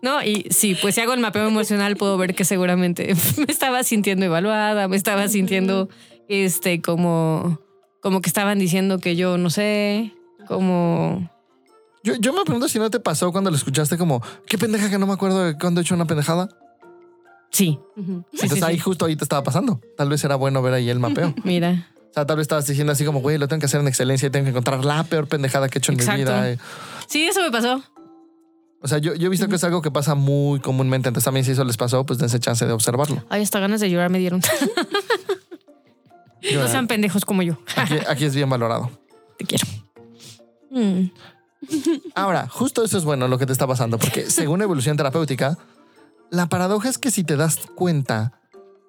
[0.00, 3.82] No, y sí, pues si hago el mapeo emocional, puedo ver que seguramente me estaba
[3.82, 5.90] sintiendo evaluada, me estaba sintiendo
[6.28, 7.60] este como,
[8.00, 10.12] como que estaban diciendo que yo no sé,
[10.46, 11.30] como.
[12.04, 14.98] Yo, yo me pregunto si no te pasó cuando lo escuchaste como, qué pendeja que
[14.98, 16.48] no me acuerdo de cuando he hecho una pendejada.
[17.50, 17.78] Sí.
[17.96, 18.80] Entonces sí, ahí sí.
[18.80, 19.80] justo ahí te estaba pasando.
[19.96, 21.34] Tal vez era bueno ver ahí el mapeo.
[21.44, 21.88] mira.
[22.10, 24.26] O sea, tal vez estabas diciendo así como, güey, lo tengo que hacer en excelencia
[24.28, 26.18] y tengo que encontrar la peor pendejada que he hecho en Exacto.
[26.18, 26.50] mi vida.
[26.50, 26.58] Eh,
[27.06, 27.82] Sí, eso me pasó.
[28.80, 31.08] O sea, yo, yo he visto que es algo que pasa muy comúnmente.
[31.08, 33.24] Entonces también si eso les pasó, pues dense chance de observarlo.
[33.28, 34.40] Ay, hasta ganas de llorar me dieron.
[36.42, 37.58] Yo, No sean pendejos como yo.
[37.76, 38.90] aquí, aquí es bien valorado.
[39.38, 39.66] Te quiero.
[40.70, 41.10] Mm.
[42.14, 45.58] Ahora, justo eso es bueno lo que te está pasando, porque según evolución terapéutica,
[46.30, 48.40] la paradoja es que si te das cuenta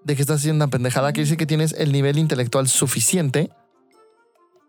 [0.04, 3.50] de que estás haciendo una pendejada, quiere decir que tienes el nivel intelectual suficiente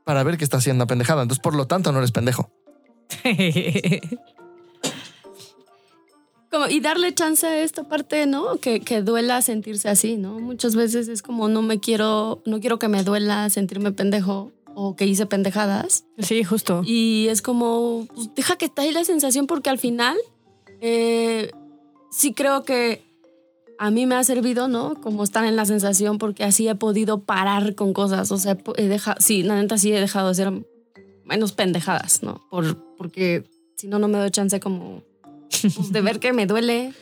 [0.05, 1.23] para ver que estás haciendo una pendejada.
[1.23, 2.51] Entonces, por lo tanto, no eres pendejo.
[6.51, 8.57] Como, y darle chance a esta parte, ¿no?
[8.57, 10.41] Que, que duela sentirse así, ¿no?
[10.41, 14.97] Muchas veces es como no me quiero, no quiero que me duela sentirme pendejo o
[14.97, 16.05] que hice pendejadas.
[16.19, 16.83] sí, justo.
[16.85, 20.17] Y es como, pues, deja que esté ahí la sensación porque al final
[20.81, 21.51] eh,
[22.11, 23.03] sí creo que
[23.79, 24.95] a mí me ha servido, ¿no?
[25.01, 28.31] Como estar en la sensación porque así he podido parar con cosas.
[28.33, 30.53] O sea, he dejado, sí, la neta sí he dejado de ser
[31.25, 32.43] menos pendejadas, ¿no?
[32.51, 33.45] Por, porque
[33.77, 35.03] si no, no me doy chance como
[35.63, 36.93] pues, de ver que me duele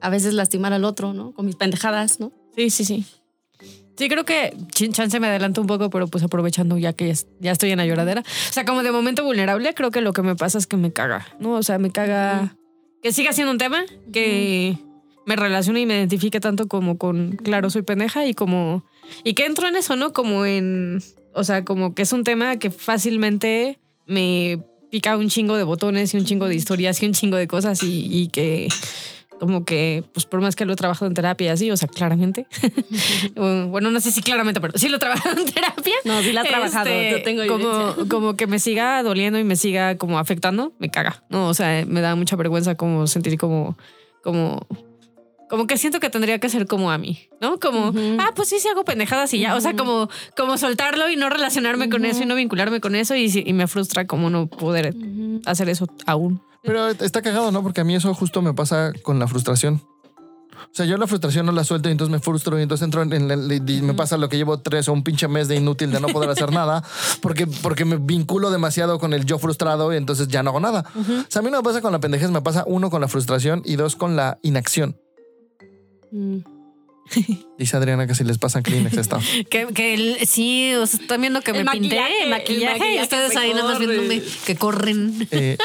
[0.00, 1.32] a veces lastimar al otro, ¿no?
[1.32, 2.32] Con mis pendejadas, ¿no?
[2.56, 3.06] Sí, sí, sí.
[3.96, 7.70] Sí, creo que chance me adelanto un poco, pero pues aprovechando ya que ya estoy
[7.70, 8.20] en la lloradera.
[8.20, 10.92] O sea, como de momento vulnerable, creo que lo que me pasa es que me
[10.92, 11.52] caga, ¿no?
[11.52, 12.54] O sea, me caga
[13.02, 14.76] que siga siendo un tema, que
[15.24, 18.84] me relacione y me identifique tanto como con, claro, soy pendeja y como,
[19.24, 20.12] y que entro en eso, ¿no?
[20.12, 25.56] Como en, o sea, como que es un tema que fácilmente me pica un chingo
[25.56, 28.68] de botones y un chingo de historias y un chingo de cosas y, y que
[29.38, 32.46] como que, pues por más que lo he trabajado en terapia así, o sea, claramente.
[33.34, 35.94] bueno, no sé si claramente, pero sí lo he trabajado en terapia.
[36.04, 39.44] No, sí la he trabajado, Este, yo tengo como, como que me siga doliendo y
[39.44, 41.22] me siga como afectando, me caga.
[41.28, 43.76] No, o sea, me da mucha vergüenza como sentir como,
[44.22, 44.66] como,
[45.48, 47.58] como que siento que tendría que ser como a mí, ¿no?
[47.60, 49.54] Como, ah, pues sí, sí hago pendejadas y ya.
[49.54, 53.14] O sea, como, como soltarlo y no relacionarme con eso y no vincularme con eso
[53.14, 54.94] y, y me frustra como no poder
[55.46, 56.40] hacer eso aún.
[56.62, 57.62] Pero está cagado, ¿no?
[57.62, 59.82] Porque a mí eso justo me pasa con la frustración.
[60.56, 63.02] O sea, yo la frustración no la suelto y entonces me frustro y entonces entro
[63.02, 65.90] en, el- y me pasa lo que llevo tres o un pinche mes de inútil
[65.92, 66.82] de no poder hacer nada
[67.22, 70.84] porque, porque me vinculo demasiado con el yo frustrado y entonces ya no hago nada.
[70.96, 73.08] O sea, a mí no me pasa con la pendejez, me pasa uno con la
[73.08, 74.96] frustración y dos con la inacción.
[76.10, 76.38] Mm.
[77.58, 79.20] Dice Adriana que si les pasan Kleenex está.
[79.48, 82.64] Que, que el- sí, o sea, están viendo que El me pinté maquillaje, el maquillaje,
[82.64, 85.28] el maquillaje y ustedes ahí nada más viéndome que corren.
[85.30, 85.56] Eh,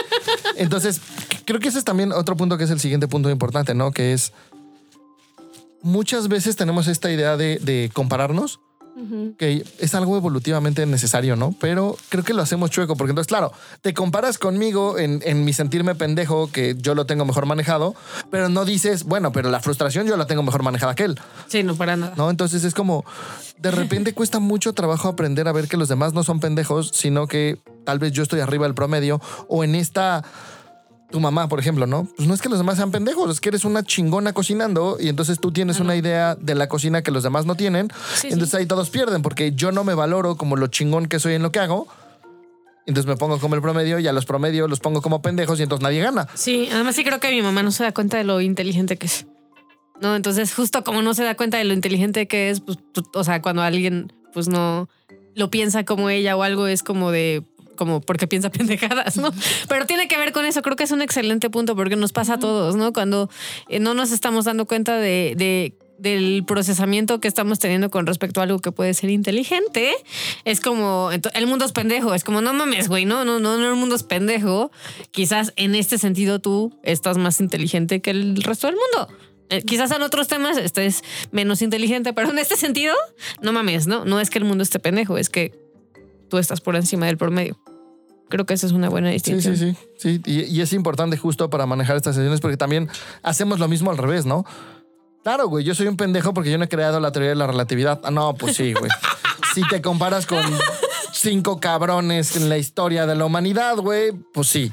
[0.58, 1.02] entonces,
[1.46, 3.92] creo que ese es también otro punto que es el siguiente punto importante, ¿no?
[3.92, 4.34] Que es
[5.82, 8.60] muchas veces tenemos esta idea de, de compararnos,
[9.38, 11.56] Que es algo evolutivamente necesario, ¿no?
[11.60, 13.52] Pero creo que lo hacemos chueco, porque entonces, claro,
[13.82, 17.96] te comparas conmigo en, en mi sentirme pendejo, que yo lo tengo mejor manejado,
[18.30, 21.20] pero no dices, bueno, pero la frustración yo la tengo mejor manejada que él.
[21.48, 22.14] Sí, no para nada.
[22.16, 22.30] ¿no?
[22.30, 23.06] Entonces es como,
[23.58, 27.28] de repente cuesta mucho trabajo aprender a ver que los demás no son pendejos, sino
[27.28, 30.24] que tal vez yo estoy arriba del promedio o en esta...
[31.12, 32.08] Tu mamá, por ejemplo, ¿no?
[32.16, 35.10] Pues no es que los demás sean pendejos, es que eres una chingona cocinando y
[35.10, 37.90] entonces tú tienes una idea de la cocina que los demás no tienen.
[38.16, 41.34] Sí, entonces ahí todos pierden porque yo no me valoro como lo chingón que soy
[41.34, 41.88] en lo que hago.
[42.88, 45.64] Entonces me pongo como el promedio y a los promedios los pongo como pendejos y
[45.64, 46.28] entonces nadie gana.
[46.34, 49.08] Sí, además sí creo que mi mamá no se da cuenta de lo inteligente que
[49.08, 49.28] es.
[50.02, 52.80] No, entonces justo como no se da cuenta de lo inteligente que es, pues,
[53.14, 54.90] o sea, cuando alguien pues no
[55.36, 57.44] lo piensa como ella o algo es como de
[57.82, 59.32] como porque piensa pendejadas, ¿no?
[59.68, 62.36] Pero tiene que ver con eso, creo que es un excelente punto porque nos pasa
[62.36, 62.94] a todos, ¿no?
[62.94, 63.28] Cuando
[63.70, 68.40] eh, no nos estamos dando cuenta de, de- del procesamiento que estamos teniendo con respecto
[68.40, 69.92] a algo que puede ser inteligente,
[70.46, 73.68] es como el mundo es pendejo, es como no mames, güey, no, no, no, no,
[73.70, 74.72] el mundo es pendejo.
[75.12, 79.12] Quizás en este sentido tú estás más inteligente que el resto del mundo.
[79.50, 82.96] Eh, quizás en otros temas estés menos inteligente, pero en este sentido,
[83.42, 84.06] no mames, ¿no?
[84.06, 85.52] No es que el mundo esté pendejo, es que
[86.30, 87.60] tú estás por encima del promedio.
[88.32, 89.56] Creo que esa es una buena distinción.
[89.56, 90.20] sí, sí.
[90.20, 90.22] sí.
[90.26, 92.90] Y, y es importante justo para manejar estas sesiones porque también
[93.22, 94.44] hacemos lo mismo al revés, ¿no?
[95.24, 97.46] Claro, güey, yo soy un pendejo porque yo no he creado la teoría de la
[97.46, 98.02] relatividad.
[98.04, 98.90] Ah, no, pues sí, güey.
[99.54, 100.42] si te comparas con
[101.14, 104.72] cinco cabrones en la historia de la humanidad, güey, pues sí.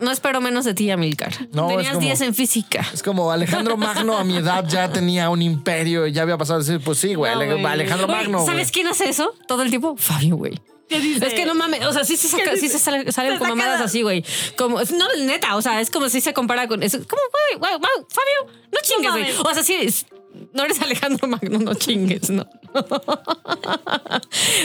[0.00, 1.32] No espero menos de ti, Amilcar.
[1.52, 2.84] No, Tenías como- 10 en física.
[2.92, 6.58] Es como Alejandro Magno a mi edad ya tenía un imperio y ya había pasado
[6.58, 7.68] a decir, pues sí, güey, No.
[7.68, 8.44] Alejandro Magno.
[8.44, 9.94] ¿Sabes quién hace eso todo el tiempo?
[9.96, 10.60] Fabio, güey.
[10.88, 13.38] Es que no mames, o sea, sí se, saca- ¿Qué sí se sale- salen Se
[13.38, 14.24] con mamadas así, güey.
[14.56, 16.98] Como, no, neta, o sea, es como si se compara con eso.
[17.08, 19.50] Como, güey, güey, wow, Fabio, no chingues, güey.
[19.50, 20.06] O sea, sí, es-
[20.52, 22.46] no eres Alejandro Magno, no chingues, no.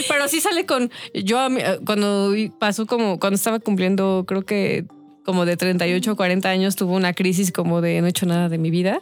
[0.08, 4.84] Pero sí sale con, yo eh, cuando pasó como, cuando estaba cumpliendo, creo que
[5.24, 8.48] como de 38 o 40 años, tuvo una crisis como de no he hecho nada
[8.48, 9.00] de mi vida.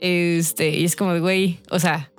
[0.00, 2.11] Este, y es como de, güey, o sea,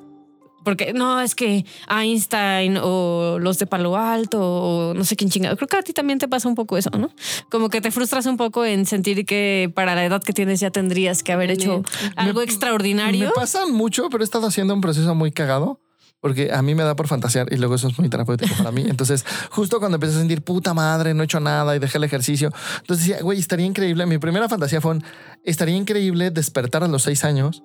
[0.64, 5.56] porque no, es que Einstein o los de Palo Alto o no sé quién chingado.
[5.58, 7.10] Creo que a ti también te pasa un poco eso, ¿no?
[7.50, 10.72] Como que te frustras un poco en sentir que para la edad que tienes ya
[10.72, 11.84] tendrías que haber hecho
[12.16, 13.32] algo Me extraordinario.
[13.36, 15.80] pasan mucho, pero he estado haciendo un proceso muy cagado.
[16.22, 18.86] Porque a mí me da por fantasear y luego eso es muy terapéutico para mí.
[18.88, 22.06] Entonces, justo cuando empecé a sentir puta madre, no he hecho nada y dejé el
[22.06, 22.50] ejercicio.
[22.80, 24.06] Entonces decía, güey, estaría increíble.
[24.06, 25.04] Mi primera fantasía fue, un,
[25.44, 27.62] estaría increíble despertar a los seis años.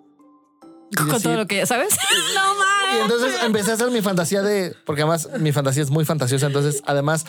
[0.97, 1.97] con decir- todo lo que ya sabes.
[2.35, 2.78] No mames.
[2.93, 6.47] Y entonces empecé a hacer mi fantasía de, porque además mi fantasía es muy fantasiosa,
[6.47, 7.27] entonces además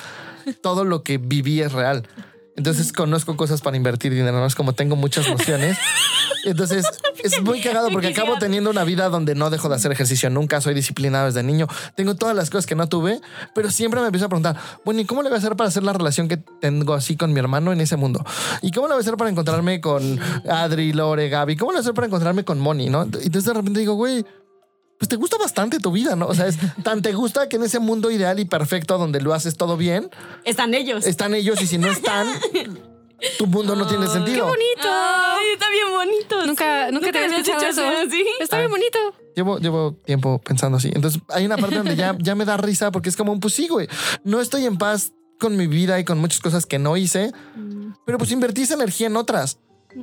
[0.62, 2.08] todo lo que viví es real.
[2.56, 5.78] Entonces conozco cosas para invertir dinero, no es como tengo muchas nociones.
[6.43, 6.86] Entonces
[7.24, 10.62] es muy cagado porque acabo teniendo una vida donde no dejo de hacer ejercicio nunca,
[10.62, 13.22] soy disciplinado desde niño, tengo todas las cosas que no tuve,
[13.56, 15.84] pero siempre me empiezo a preguntar, bueno, ¿y cómo le voy a hacer para hacer
[15.84, 18.26] la relación que tengo así con mi hermano en ese mundo?
[18.62, 20.19] ¿Y cómo le voy a hacer para encontrarme con
[20.50, 21.56] Adri, Lore, Gaby?
[21.56, 22.89] ¿Cómo le voy a hacer para encontrarme con Moni?
[22.89, 23.04] ¿no?
[23.04, 24.26] Entonces de repente digo, güey,
[24.99, 26.27] pues te gusta bastante tu vida, ¿no?
[26.27, 29.33] O sea, es tan te gusta que en ese mundo ideal y perfecto donde lo
[29.33, 30.12] haces todo bien,
[30.43, 31.07] Están ellos.
[31.07, 32.27] están ellos y si no están,
[33.38, 34.45] tu mundo no tiene sentido.
[34.45, 34.88] bonito.
[34.88, 36.45] Ay, está bien bonito.
[36.45, 36.93] Nunca, sí.
[36.93, 38.07] nunca te había escuchado dicho eso.
[38.07, 38.25] así.
[38.41, 38.99] Está bien bonito.
[39.35, 40.91] Llevo, llevo tiempo pensando así.
[40.93, 43.53] Entonces hay una parte donde ya, ya me da risa porque es como, un pues
[43.53, 43.88] sí, güey,
[44.25, 47.31] no estoy en paz con mi vida y con muchas cosas que no hice,
[48.05, 49.59] pero pues invertí esa energía en otras.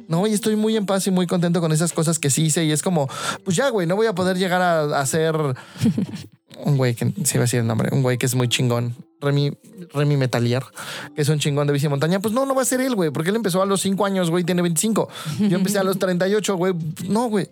[0.08, 2.64] No, y estoy muy en paz y muy contento con esas cosas que sí hice.
[2.64, 3.08] Y es como,
[3.44, 5.36] pues ya, güey, no voy a poder llegar a, a ser
[6.64, 8.94] un güey que sí iba a decir el nombre, un güey que es muy chingón.
[9.20, 9.56] Remy,
[9.94, 10.62] Remy Metalier,
[11.14, 12.20] que es un chingón de bici montaña.
[12.20, 14.30] Pues no, no va a ser él, güey, porque él empezó a los 5 años,
[14.30, 15.08] güey, tiene 25.
[15.48, 16.74] Yo empecé a los 38, güey.
[17.08, 17.48] No, güey.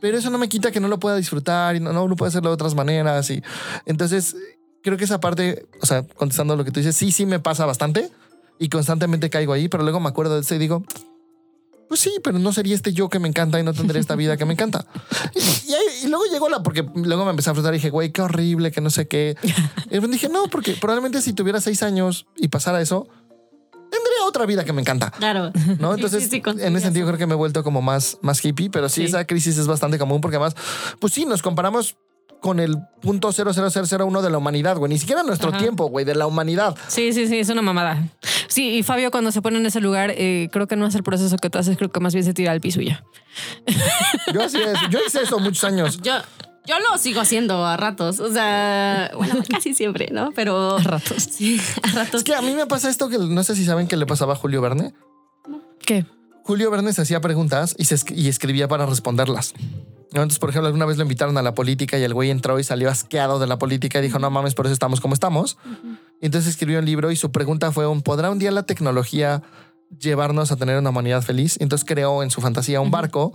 [0.00, 2.28] Pero eso no me quita que no lo pueda disfrutar y no, no lo pueda
[2.28, 3.30] hacerlo de otras maneras.
[3.30, 3.42] Y
[3.84, 4.36] entonces
[4.82, 7.66] creo que esa parte, o sea, contestando lo que tú dices, sí, sí me pasa
[7.66, 8.10] bastante
[8.58, 10.84] y constantemente caigo ahí, pero luego me acuerdo de eso y digo,
[11.88, 14.36] pues sí, pero no sería este yo que me encanta y no tendría esta vida
[14.36, 14.86] que me encanta.
[15.34, 17.90] Y, y ahí- y luego llegó la, porque luego me empecé a frustrar y dije,
[17.90, 19.36] güey, qué horrible, que no sé qué.
[19.90, 23.08] Y dije, no, porque probablemente si tuviera seis años y pasara eso,
[23.90, 25.10] tendría otra vida que me encanta.
[25.10, 25.52] Claro.
[25.78, 25.90] ¿no?
[25.90, 28.16] Sí, Entonces, sí, sí, en conseguías ese sentido creo que me he vuelto como más,
[28.22, 29.06] más hippie, pero sí, Sí.
[29.08, 30.54] esa crisis es bastante común porque además,
[30.98, 31.96] pues sí, nos comparamos
[32.42, 34.90] con el punto 00001 de la humanidad, güey.
[34.92, 35.58] Ni siquiera nuestro Ajá.
[35.58, 36.76] tiempo, güey, de la humanidad.
[36.88, 38.02] Sí, sí, sí, es una mamada.
[38.48, 41.04] Sí, y Fabio cuando se pone en ese lugar, eh, creo que no hace el
[41.04, 43.04] proceso que tú haces, creo que más bien se tira al piso y ya.
[44.34, 44.78] Yo así es.
[44.90, 46.00] Yo hice eso muchos años.
[46.02, 46.12] Yo,
[46.66, 48.18] yo lo sigo haciendo a ratos.
[48.20, 50.32] O sea, bueno, casi siempre, ¿no?
[50.34, 50.76] Pero.
[50.78, 51.22] A ratos.
[51.30, 52.20] Sí, a ratos.
[52.20, 54.32] Es que a mí me pasa esto que no sé si saben que le pasaba
[54.34, 54.92] a Julio Verne.
[55.86, 56.04] ¿Qué?
[56.44, 59.54] Julio Verne se hacía preguntas y, se esc- y escribía para responderlas.
[60.12, 62.64] Entonces, por ejemplo, alguna vez lo invitaron a la política y el güey entró y
[62.64, 65.56] salió asqueado de la política y dijo, no mames, por eso estamos como estamos.
[66.20, 69.42] Y entonces escribió un libro y su pregunta fue, ¿podrá un día la tecnología
[69.98, 71.56] llevarnos a tener una humanidad feliz?
[71.60, 73.32] Entonces creó en su fantasía un barco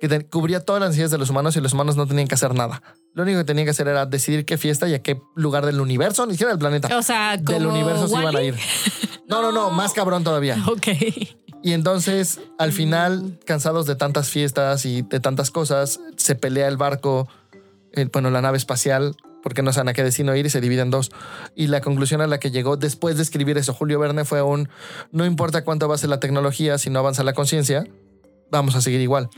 [0.00, 2.54] que cubría todas las necesidades de los humanos y los humanos no tenían que hacer
[2.54, 2.82] nada.
[3.12, 5.80] Lo único que tenían que hacer era decidir qué fiesta y a qué lugar del
[5.80, 8.56] universo, ni siquiera del planeta, O sea, como del universo se iban a ir.
[9.28, 10.56] No, no, no, más cabrón todavía.
[10.66, 10.88] Ok.
[11.62, 16.76] Y entonces, al final, cansados de tantas fiestas y de tantas cosas, se pelea el
[16.76, 17.28] barco,
[17.92, 20.82] el- bueno, la nave espacial, porque no saben a qué destino ir y se divide
[20.82, 21.10] en dos.
[21.54, 24.68] Y la conclusión a la que llegó después de escribir eso Julio Verne fue un,
[25.12, 27.86] no importa cuánto avance la tecnología, si no avanza la conciencia,
[28.50, 29.28] vamos a seguir igual.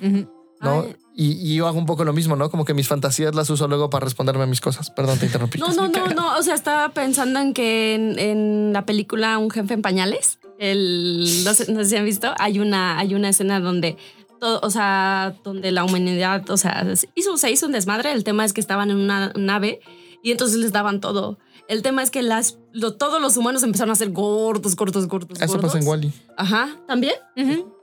[0.61, 0.87] ¿no?
[1.15, 2.49] Y, y yo hago un poco lo mismo, ¿no?
[2.51, 4.91] Como que mis fantasías las uso luego para responderme a mis cosas.
[4.91, 5.59] Perdón, te interrumpí.
[5.59, 6.39] No, no, no, no.
[6.39, 10.39] O sea, estaba pensando en que en, en la película Un jefe en pañales,
[10.71, 13.97] el, no, sé, no sé si han visto, hay una, hay una escena donde
[14.41, 18.13] todo, o sea, donde la humanidad, o sea, hizo, se hizo un desmadre.
[18.13, 19.81] El tema es que estaban en una nave
[20.23, 21.39] y entonces les daban todo.
[21.69, 25.41] El tema es que las, lo- todos los humanos empezaron a ser gordos, gordos, gordos,
[25.41, 25.73] Eso gordos.
[25.73, 26.13] pasa en Wally.
[26.37, 27.15] Ajá, ¿también?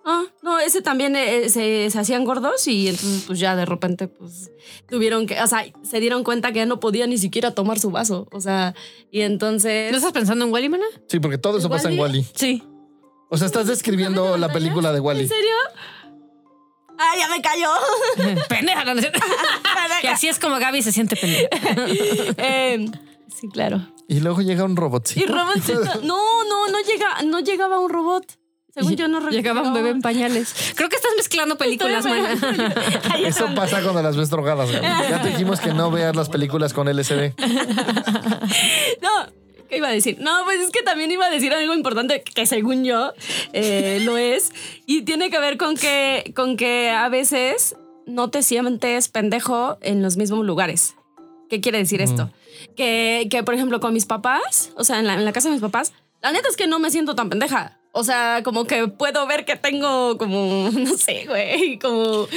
[0.05, 4.07] Ah, no, ese también eh, se, se hacían gordos y entonces pues ya de repente
[4.07, 4.51] pues
[4.89, 7.89] tuvieron que, o sea, se dieron cuenta que ya no podía ni siquiera tomar su
[7.91, 8.73] vaso, o sea,
[9.11, 9.91] y entonces...
[9.91, 10.85] ¿No estás pensando en Wally, mana?
[11.07, 12.19] Sí, porque todo eso ¿En pasa en Wall-E?
[12.19, 12.27] Wally.
[12.33, 12.63] Sí.
[13.29, 15.21] O sea, estás describiendo la película de Wally.
[15.21, 15.55] ¿En serio?
[16.97, 17.69] ¡Ah, ya me cayó!
[18.49, 18.83] pendeja.
[18.83, 19.01] no,
[20.01, 21.47] que así es como Gaby se siente pendeja.
[22.37, 22.85] Eh,
[23.39, 23.87] Sí, claro.
[24.09, 25.31] Y luego llega un Y robotcito.
[25.33, 26.01] robotcito.
[26.03, 28.25] No, no, no llega, no llegaba un robot.
[28.73, 30.53] Según yo no Llegaba un bebé en pañales.
[30.75, 32.33] Creo que estás mezclando películas, mana.
[33.23, 34.69] Eso pasa cuando las ves drogadas.
[34.69, 34.81] güey.
[34.81, 37.33] Ya te dijimos que no veas las películas con LSD.
[39.01, 39.27] No,
[39.69, 40.17] ¿qué iba a decir?
[40.19, 43.13] No, pues es que también iba a decir algo importante que según yo
[43.53, 44.51] eh, lo es.
[44.85, 50.01] Y tiene que ver con que, con que a veces no te sientes pendejo en
[50.01, 50.95] los mismos lugares.
[51.49, 52.31] ¿Qué quiere decir esto?
[52.75, 55.53] Que, que, por ejemplo, con mis papás, o sea, en la, en la casa de
[55.53, 57.78] mis papás, la neta es que no me siento tan pendeja.
[57.91, 62.27] O sea, como que puedo ver que tengo como, no sé, güey, como...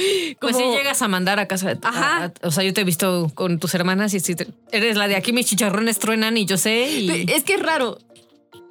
[0.41, 2.25] Pues si llegas a mandar a casa de tu Ajá.
[2.25, 5.07] a- O sea, yo te he visto con tus hermanas y si te- eres la
[5.07, 6.89] de aquí mis chicharrones truenan y yo sé.
[6.89, 7.31] Y...
[7.31, 7.99] Es que es raro.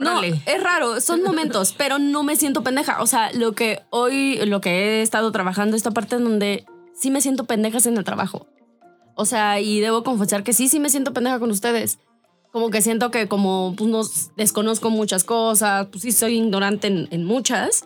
[0.00, 3.00] No, es raro, son momentos, pero no me siento pendeja.
[3.00, 6.64] O sea, lo que hoy, lo que he estado trabajando, esta parte en donde
[6.96, 8.48] sí me siento pendeja es en el trabajo.
[9.14, 12.00] O sea, y debo confesar que sí, sí me siento pendeja con ustedes.
[12.52, 14.02] Como que siento que como pues, no
[14.36, 17.84] desconozco muchas cosas, pues sí soy ignorante en, en muchas.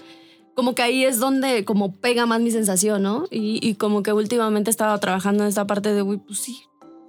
[0.55, 3.27] Como que ahí es donde como pega más mi sensación, ¿no?
[3.31, 6.63] Y, y como que últimamente he estado trabajando en esta parte de, güey, pues sí,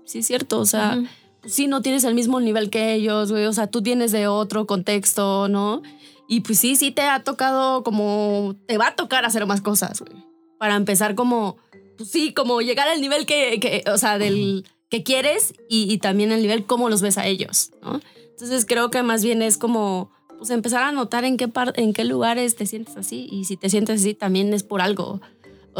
[0.05, 0.59] sí es cierto.
[0.59, 1.07] O sea, Ujú.
[1.41, 3.45] pues sí, no tienes el mismo nivel que ellos, güey.
[3.45, 5.81] O sea, tú tienes de otro contexto, ¿no?
[6.27, 10.01] Y pues sí, sí te ha tocado como, te va a tocar hacer más cosas,
[10.01, 10.23] güey.
[10.59, 11.57] Para empezar como,
[11.97, 16.31] pues sí, como llegar al nivel que, que o sea, del que quieres y, también
[16.31, 17.99] el nivel cómo los ves a ellos, ¿no?
[18.31, 21.93] Entonces creo que más bien es como, pues empezar a notar en qué, par- en
[21.93, 25.19] qué lugares te sientes así y si te sientes así también es por algo.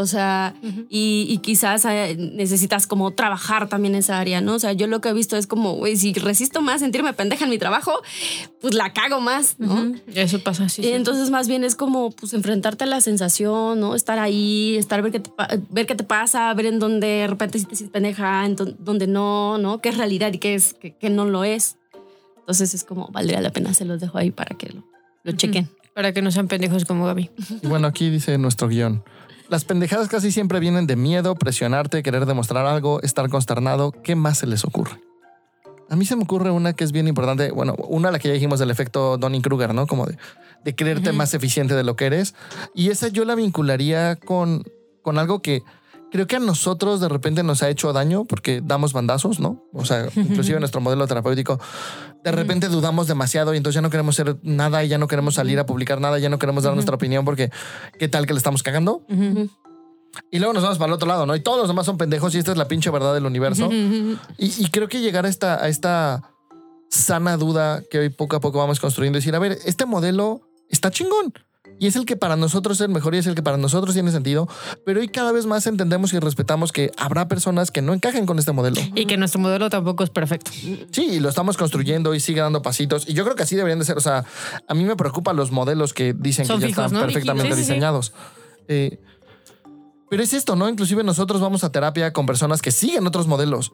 [0.00, 0.54] O sea,
[0.88, 4.54] y, y quizás eh, necesitas como trabajar también esa área, ¿no?
[4.54, 7.42] O sea, yo lo que he visto es como, güey, si resisto más sentirme pendeja
[7.46, 7.90] en mi trabajo,
[8.60, 9.74] pues la cago más, ¿no?
[9.74, 9.96] Ujú.
[10.14, 10.82] Eso pasa, sí.
[10.82, 10.90] Y sí.
[10.92, 13.96] entonces más bien es como pues enfrentarte a la sensación, ¿no?
[13.96, 15.30] Estar ahí, estar ver qué te,
[15.70, 18.76] ver qué te pasa, ver en dónde de repente sí te sientes pendeja, en dó-
[18.78, 19.80] dónde no, ¿no?
[19.80, 21.76] Qué es realidad y qué es qué, qué no lo es.
[22.38, 24.84] Entonces es como valdría la pena, se los dejo ahí para que lo,
[25.24, 25.68] lo chequen.
[25.92, 27.30] Para que no sean pendejos como Gaby.
[27.62, 29.02] Y bueno, aquí dice nuestro guion.
[29.48, 33.92] Las pendejadas casi siempre vienen de miedo, presionarte, querer demostrar algo, estar consternado.
[33.92, 35.00] ¿Qué más se les ocurre?
[35.88, 37.50] A mí se me ocurre una que es bien importante.
[37.50, 39.86] Bueno, una la que ya dijimos del efecto Donning-Kruger, ¿no?
[39.86, 40.18] Como de,
[40.64, 42.34] de creerte más eficiente de lo que eres.
[42.74, 44.64] Y esa yo la vincularía con,
[45.00, 45.62] con algo que
[46.10, 49.64] creo que a nosotros de repente nos ha hecho daño porque damos bandazos, ¿no?
[49.72, 51.60] O sea, inclusive nuestro modelo terapéutico,
[52.24, 55.34] de repente dudamos demasiado y entonces ya no queremos hacer nada y ya no queremos
[55.34, 57.50] salir a publicar nada, ya no queremos dar nuestra opinión porque
[57.98, 59.04] qué tal que le estamos cagando.
[60.30, 61.36] Y luego nos vamos para el otro lado, ¿no?
[61.36, 63.68] Y todos los demás son pendejos y esta es la pinche verdad del universo.
[63.70, 66.32] Y, y creo que llegar a esta, a esta
[66.90, 70.90] sana duda que hoy poco a poco vamos construyendo, decir, a ver, este modelo está
[70.90, 71.32] chingón.
[71.78, 73.94] Y es el que para nosotros es el mejor y es el que para nosotros
[73.94, 74.48] tiene sentido.
[74.84, 78.38] Pero hoy cada vez más entendemos y respetamos que habrá personas que no encajen con
[78.38, 78.80] este modelo.
[78.94, 80.50] Y que nuestro modelo tampoco es perfecto.
[80.90, 83.08] Sí, y lo estamos construyendo y sigue dando pasitos.
[83.08, 83.96] Y yo creo que así deberían de ser.
[83.96, 84.24] O sea,
[84.66, 87.00] a mí me preocupan los modelos que dicen Son que ya están ¿no?
[87.00, 87.68] perfectamente Sí, sí, sí.
[87.72, 88.12] diseñados.
[88.66, 88.98] Eh,
[90.10, 90.68] pero es esto, ¿no?
[90.68, 93.72] Inclusive nosotros vamos a terapia con personas que siguen otros modelos.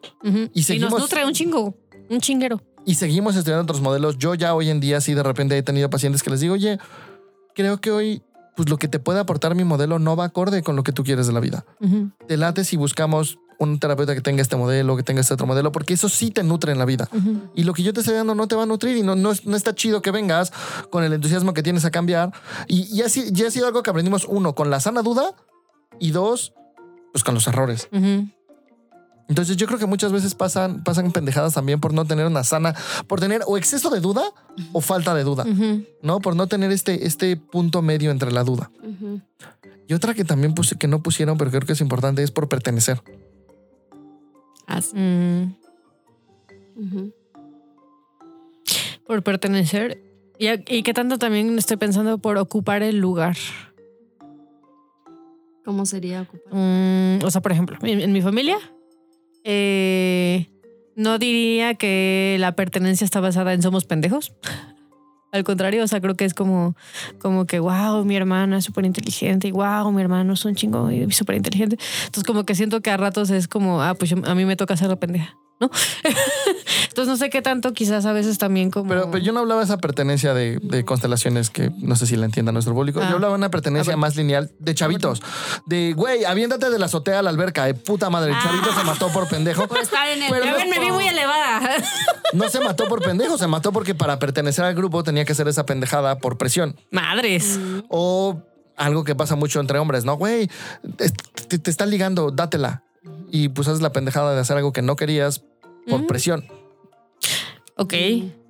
[0.53, 1.77] Y seguimos- nos nutre un chingo,
[2.09, 2.61] un chinguero.
[2.85, 4.17] y seguimos estudiando otros modelos.
[4.19, 6.77] Yo ya hoy en día sí de repente he tenido pacientes que les digo, oye,
[7.55, 8.23] creo que hoy
[8.55, 11.03] pues lo que te puede aportar mi modelo no va acorde con lo que tú
[11.03, 11.65] quieres de la vida.
[11.81, 12.11] Ujú.
[12.27, 15.71] Te late si buscamos un terapeuta que tenga este modelo, que tenga este otro modelo,
[15.71, 17.09] porque eso sí te nutre en la vida.
[17.11, 17.51] Ujú.
[17.55, 19.31] Y lo que yo te estoy dando no te va a nutrir y no, no,
[19.43, 20.51] no está chido que vengas
[20.89, 22.31] con el entusiasmo que tienes a cambiar.
[22.67, 25.33] Y, y así, ya ha sido algo que aprendimos, uno, con la sana duda
[25.99, 26.53] y dos,
[27.11, 27.87] pues con los errores.
[27.91, 28.27] Ujú.
[29.27, 32.75] Entonces yo creo que muchas veces pasan, pasan pendejadas también por no tener una sana,
[33.07, 34.23] por tener o exceso de duda
[34.71, 35.45] o falta de duda.
[36.01, 36.19] ¿no?
[36.19, 38.69] Por no tener este, este punto medio entre la duda.
[39.87, 42.49] Y otra que también puse, que no pusieron, pero creo que es importante, es por
[42.49, 43.01] pertenecer.
[44.67, 44.95] Así.
[44.95, 45.55] Mm.
[49.05, 50.01] Por pertenecer.
[50.37, 53.37] Y, y que tanto también estoy pensando por ocupar el lugar.
[55.63, 56.53] ¿Cómo sería ocupar?
[56.53, 58.57] Mm, o sea, por ejemplo, en, en mi familia,
[59.45, 60.49] eh,
[60.95, 64.33] no diría que la pertenencia está basada en somos pendejos.
[65.31, 66.75] Al contrario, o sea, creo que es como,
[67.19, 70.89] como que, wow, mi hermana es súper inteligente y wow, mi hermano es un chingo
[70.91, 71.77] y súper inteligente.
[72.05, 74.77] Entonces, como que siento que a ratos es como, ah, pues a mí me toca
[74.77, 75.69] ser la pendeja, ¿no?
[76.89, 78.89] Entonces, no sé qué tanto, quizás a veces también como.
[78.89, 82.15] Pero, pero yo no hablaba de esa pertenencia de, de constelaciones que no sé si
[82.15, 82.99] la entienda nuestro público.
[83.01, 83.07] Ah.
[83.09, 83.99] Yo hablaba de una pertenencia A ver.
[84.01, 85.21] más lineal de chavitos.
[85.65, 87.65] De, güey, aviéntate de la azotea a la alberca.
[87.65, 89.67] De puta madre, el chavito se mató por pendejo.
[89.67, 90.29] Por estar en el.
[90.31, 91.61] Pero no- me vi muy elevada.
[92.33, 95.47] No se mató por pendejo, se mató porque para pertenecer al grupo tenía que hacer
[95.47, 96.75] esa pendejada por presión.
[96.91, 97.59] Madres.
[97.87, 98.41] O
[98.75, 100.15] algo que pasa mucho entre hombres, ¿no?
[100.17, 100.49] Güey,
[100.97, 101.09] te,
[101.47, 102.83] te- te están ligando, dátela.
[103.35, 105.43] Y pues haces la pendejada de hacer algo que no querías
[105.87, 106.07] por Ujú.
[106.07, 106.45] presión.
[107.75, 107.93] Ok.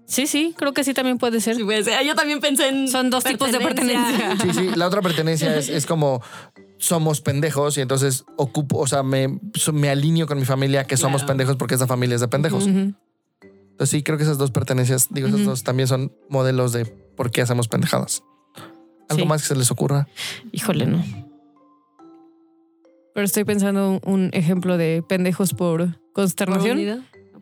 [0.07, 1.55] Sí, sí, creo que sí también puede ser.
[1.55, 2.05] Sí, ser.
[2.05, 2.87] Yo también pensé en.
[2.87, 4.37] Son dos tipos de pertenencia.
[4.41, 4.69] Sí, sí.
[4.75, 6.21] La otra pertenencia es, es como
[6.77, 9.39] somos pendejos y entonces ocupo, o sea, me,
[9.73, 11.27] me alineo con mi familia que somos Claro.
[11.29, 12.67] pendejos porque esa familia es de pendejos.
[12.67, 15.49] Entonces sí, creo que esas dos pertenencias, digo, esas Ujú.
[15.49, 18.23] dos también son modelos de por qué hacemos pendejadas.
[19.09, 19.27] ¿Algo Sí.
[19.27, 20.07] más que se les ocurra?
[20.51, 21.03] Híjole, no.
[23.15, 26.77] Pero estoy pensando un ejemplo de pendejos por consternación.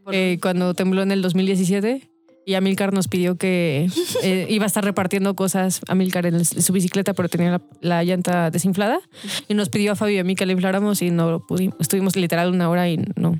[0.03, 2.09] Por- eh, cuando tembló en el 2017
[2.45, 3.89] y Amilcar nos pidió que
[4.23, 8.03] eh, iba a estar repartiendo cosas Amilcar en, el- su bicicleta, pero tenía la, la
[8.03, 8.99] llanta desinflada
[9.47, 11.75] y nos pidió a Fabio y a mí que la infláramos y no pudimos.
[11.79, 13.39] Estuvimos literal una hora y no.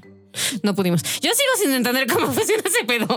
[0.63, 1.03] No pudimos.
[1.21, 3.07] Yo sigo sin entender cómo funciona ese pedo.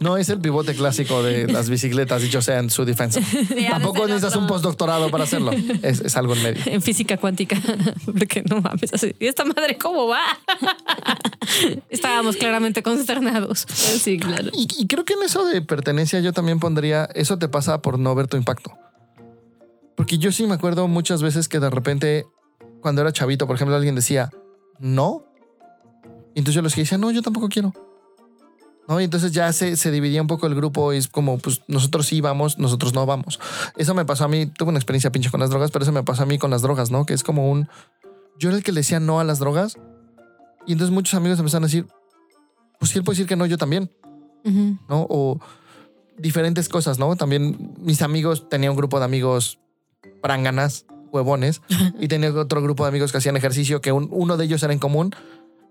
[0.00, 3.20] No es el pivote clásico de las bicicletas, dicho sea en su defensa.
[3.48, 4.40] Sí, Tampoco necesitas otro.
[4.42, 5.52] un postdoctorado para hacerlo.
[5.82, 6.62] Es, es algo en medio.
[6.66, 7.56] en física cuántica.
[8.04, 10.20] Porque no mames, así, ¿y esta madre cómo va?
[11.88, 13.66] Estábamos claramente consternados.
[13.68, 14.50] Sí, claro.
[14.52, 17.98] Y, y creo que en eso de pertenencia yo también pondría, eso te pasa por
[17.98, 18.72] no ver tu impacto.
[19.96, 22.26] Porque yo sí me acuerdo muchas veces que de repente,
[22.80, 24.30] cuando era chavito, por ejemplo, alguien decía,
[24.78, 25.24] no.
[26.34, 27.72] Y entonces los que decía, no, yo tampoco quiero.
[28.88, 29.00] ¿No?
[29.00, 32.06] Y entonces ya se, se dividía un poco el grupo y es como, pues nosotros
[32.06, 33.38] sí vamos, nosotros no vamos.
[33.76, 36.02] Eso me pasó a mí, tuve una experiencia pinche con las drogas, pero eso me
[36.02, 37.04] pasó a mí con las drogas, ¿no?
[37.04, 37.68] Que es como un...
[38.38, 39.76] Yo era el que le decía no a las drogas
[40.66, 41.86] y entonces muchos amigos empezaron a decir,
[42.78, 43.90] pues si él puede decir que no, yo también.
[44.88, 45.06] ¿no?
[45.10, 45.38] O
[46.16, 47.14] diferentes cosas, ¿no?
[47.16, 49.58] También mis amigos, tenía un grupo de amigos
[50.22, 51.60] pránganas, huevones,
[52.00, 54.72] y tenía otro grupo de amigos que hacían ejercicio, que un- uno de ellos era
[54.72, 55.14] en común.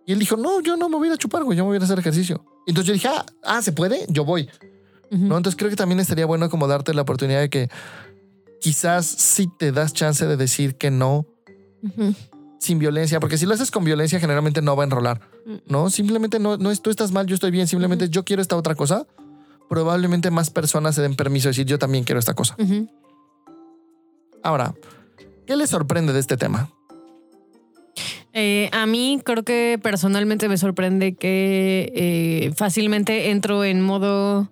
[0.08, 1.68] Y él dijo, no, yo no me voy a ir a chupar, güey, yo me
[1.68, 2.46] voy a ir a hacer ejercicio.
[2.66, 4.06] Y entonces yo dije, ah, ah, ¿se puede?
[4.08, 4.50] Yo voy.
[5.12, 5.36] ¿no?
[5.36, 7.70] Entonces creo que también estaría bueno como darte la oportunidad de que
[8.62, 11.28] quizás si te das chance de decir que no
[12.58, 15.20] sin violencia, porque si lo haces con violencia generalmente no va a enrolar,
[15.68, 15.90] ¿no?
[15.90, 18.76] Simplemente no, no es tú estás mal, yo estoy bien, simplemente yo quiero esta otra
[18.76, 19.06] cosa.
[19.70, 22.56] Probablemente más personas se den permiso de decir yo también quiero esta cosa.
[24.42, 24.74] Ahora,
[25.46, 26.70] ¿qué les sorprende de este tema?
[28.40, 34.52] Eh, a mí creo que personalmente me sorprende que eh, fácilmente entro en modo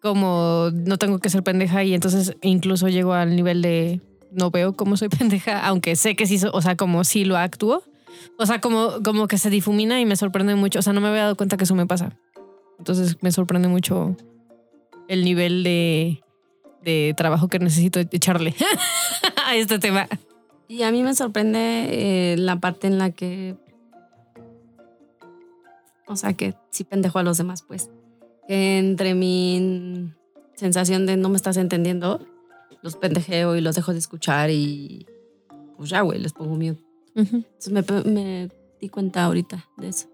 [0.00, 4.00] como no tengo que ser pendeja y entonces incluso llego al nivel de
[4.30, 7.82] no veo cómo soy pendeja, aunque sé que sí, o sea, como sí lo actúo.
[8.38, 10.78] O sea, como, como que se difumina y me sorprende mucho.
[10.78, 12.16] O sea, no me había dado cuenta que eso me pasa.
[12.78, 14.16] Entonces me sorprende mucho
[15.08, 16.22] el nivel de,
[16.84, 18.54] de trabajo que necesito echarle
[19.46, 20.06] a este tema.
[20.68, 23.56] Y a mí me sorprende eh, la parte en la que.
[26.06, 27.90] O sea, que sí pendejo a los demás, pues.
[28.48, 30.12] Que entre mi
[30.54, 32.24] sensación de no me estás entendiendo,
[32.82, 35.06] los pendejeo y los dejo de escuchar y.
[35.76, 36.76] Pues ya, güey, les pongo miedo.
[37.14, 37.36] Ujú.
[37.36, 38.48] Entonces me, me
[38.80, 40.08] di cuenta ahorita de eso.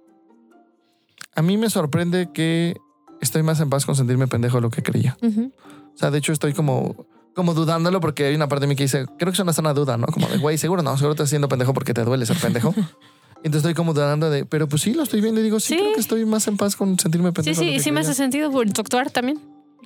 [1.34, 2.76] A mí me sorprende que
[3.20, 5.16] estoy más en paz con sentirme pendejo de lo que creía.
[5.22, 8.84] O sea, de hecho estoy como, como dudándolo porque hay una parte de mí que
[8.84, 10.06] dice, creo que es una sana duda, ¿no?
[10.06, 12.74] Como de, güey, seguro no, seguro estás siendo pendejo porque te duele ser pendejo.
[13.44, 15.76] Entonces estoy como dudando de, pero pues sí, lo estoy viendo y digo, sí, Sí.
[15.80, 17.60] creo que estoy más en paz con sentirme Sí, pendejo.
[17.60, 19.40] de sí, y que sí me hace sentido por tu actuar también.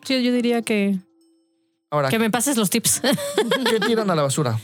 [0.05, 0.99] Sí, yo diría que,
[1.91, 3.01] Ahora, que me pases los tips.
[3.71, 4.59] ¿qué tiran a la basura?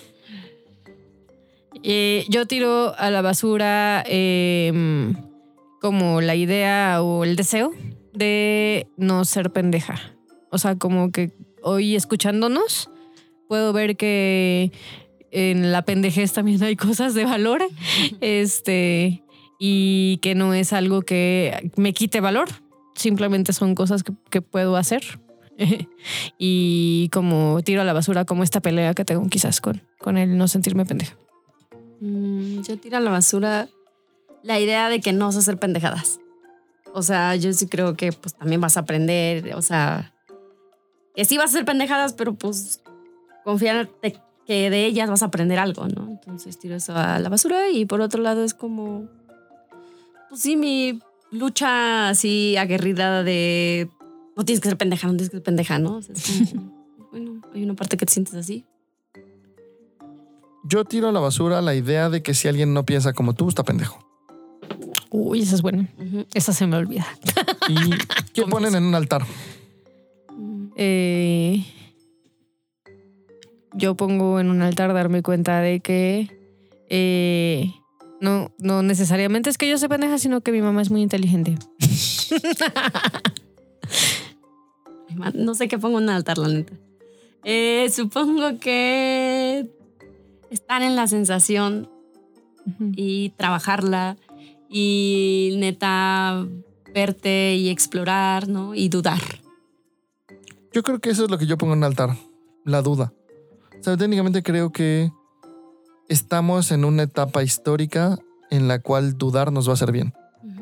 [1.85, 5.12] Eh, yo tiro a la basura eh,
[5.80, 7.72] como la idea o el deseo
[8.12, 9.99] de no ser pendeja.
[10.51, 11.33] O sea, como que
[11.63, 12.91] hoy escuchándonos
[13.49, 14.73] puedo ver que
[15.31, 17.63] en la pendejez también hay cosas de valor.
[18.21, 19.23] Este,
[19.59, 22.49] y que no es algo que me quite valor.
[22.95, 25.21] Simplemente son cosas que, que puedo hacer.
[26.39, 30.39] y como tiro a la basura como esta pelea que tengo quizás con, con el
[30.39, 31.17] no sentirme pendeja.
[32.01, 33.69] Mm, yo tiro a la basura
[34.43, 36.21] la idea de que no vas a hacer pendejadas.
[36.95, 40.12] O sea, yo sí creo que pues también vas a aprender, o sea,
[41.15, 42.81] que sí vas a hacer pendejadas, pero pues
[43.45, 46.09] confiar de que de ellas vas a aprender algo, ¿no?
[46.09, 49.09] Entonces tiro eso a la basura y por otro lado es como,
[50.29, 51.01] pues sí, mi
[51.31, 53.89] lucha así aguerrida de
[54.37, 55.97] no tienes que ser pendeja, no tienes que ser pendeja, ¿no?
[55.97, 56.73] O sea, es como,
[57.11, 58.65] bueno, hay una parte que te sientes así.
[60.65, 63.49] Yo tiro a la basura la idea de que si alguien no piensa como tú,
[63.49, 63.99] está pendejo.
[65.11, 65.89] Uy, esa es buena.
[66.33, 67.07] Esa se me olvida.
[67.69, 67.91] ¿Y
[68.33, 69.27] qué ponen en un altar?
[70.77, 71.64] Eh,
[73.75, 76.31] yo pongo en un altar darme cuenta de que
[76.89, 77.73] eh,
[78.20, 81.57] no, no necesariamente es que yo sea pendeja, sino que mi mamá es muy inteligente.
[85.35, 86.73] No sé qué pongo en un altar, la neta.
[87.45, 89.68] Eh, supongo que
[90.51, 91.91] estar en la sensación
[92.97, 94.16] y trabajarla
[94.68, 96.47] y neta
[96.95, 98.75] verte y explorar, ¿no?
[98.75, 99.41] Y dudar.
[100.73, 102.16] Yo creo que eso es lo que yo pongo en altar,
[102.64, 103.12] la duda.
[103.79, 105.11] O sea, técnicamente creo que
[106.09, 108.18] estamos en una etapa histórica
[108.51, 110.14] en la cual dudar nos va a hacer bien.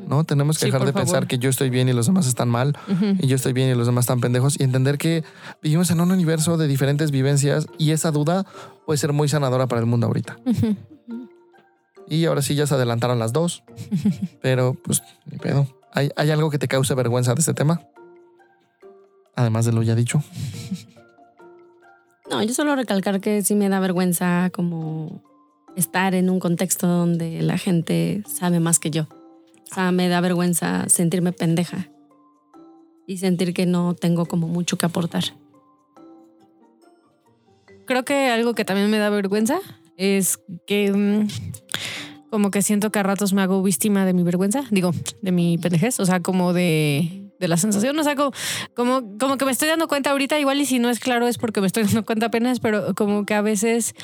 [0.07, 0.23] ¿no?
[0.25, 1.05] Tenemos que Sí, dejar de favor.
[1.07, 2.77] pensar que yo estoy bien y los demás están mal,
[3.19, 5.23] y yo estoy bien y los demás están pendejos, y entender que
[5.63, 8.45] vivimos en un universo de diferentes vivencias y esa duda
[8.85, 10.37] puede ser muy sanadora para el mundo ahorita.
[12.07, 13.63] Y ahora sí ya se adelantaron las dos,
[14.41, 15.67] pero pues ni pedo.
[15.93, 17.81] ¿Hay, ¿Hay algo que te cause vergüenza de este tema?
[19.35, 20.23] Además de lo ya dicho.
[22.29, 25.21] No, yo solo recalcar que sí me da vergüenza como
[25.75, 29.07] estar en un contexto donde la gente sabe más que yo.
[29.69, 31.89] O sea, me da vergüenza sentirme pendeja
[33.05, 35.23] y sentir que no tengo como mucho que aportar.
[37.85, 39.59] Creo que algo que también me da vergüenza
[39.97, 41.27] es que mm,
[42.29, 45.57] como que siento que a ratos me hago víctima de mi vergüenza, digo, de mi
[45.57, 48.31] pendejez, o sea, como de, de la sensación, o sea, como,
[48.75, 51.39] como, como que me estoy dando cuenta ahorita, igual y si no es claro es
[51.39, 53.95] porque me estoy dando cuenta apenas, pero como que a veces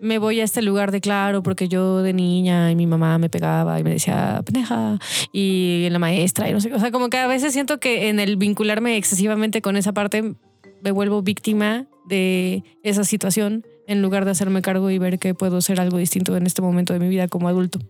[0.00, 3.28] me voy a este lugar de claro porque yo de niña y mi mamá me
[3.28, 4.98] pegaba y me decía pendeja
[5.32, 8.20] y la maestra y no sé, o sea, como que a veces siento que en
[8.20, 10.34] el vincularme excesivamente con esa parte
[10.82, 15.60] me vuelvo víctima de esa situación en lugar de hacerme cargo y ver que puedo
[15.60, 17.80] ser algo distinto en este momento de mi vida como adulto.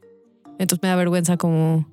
[0.58, 1.86] Entonces me da vergüenza como,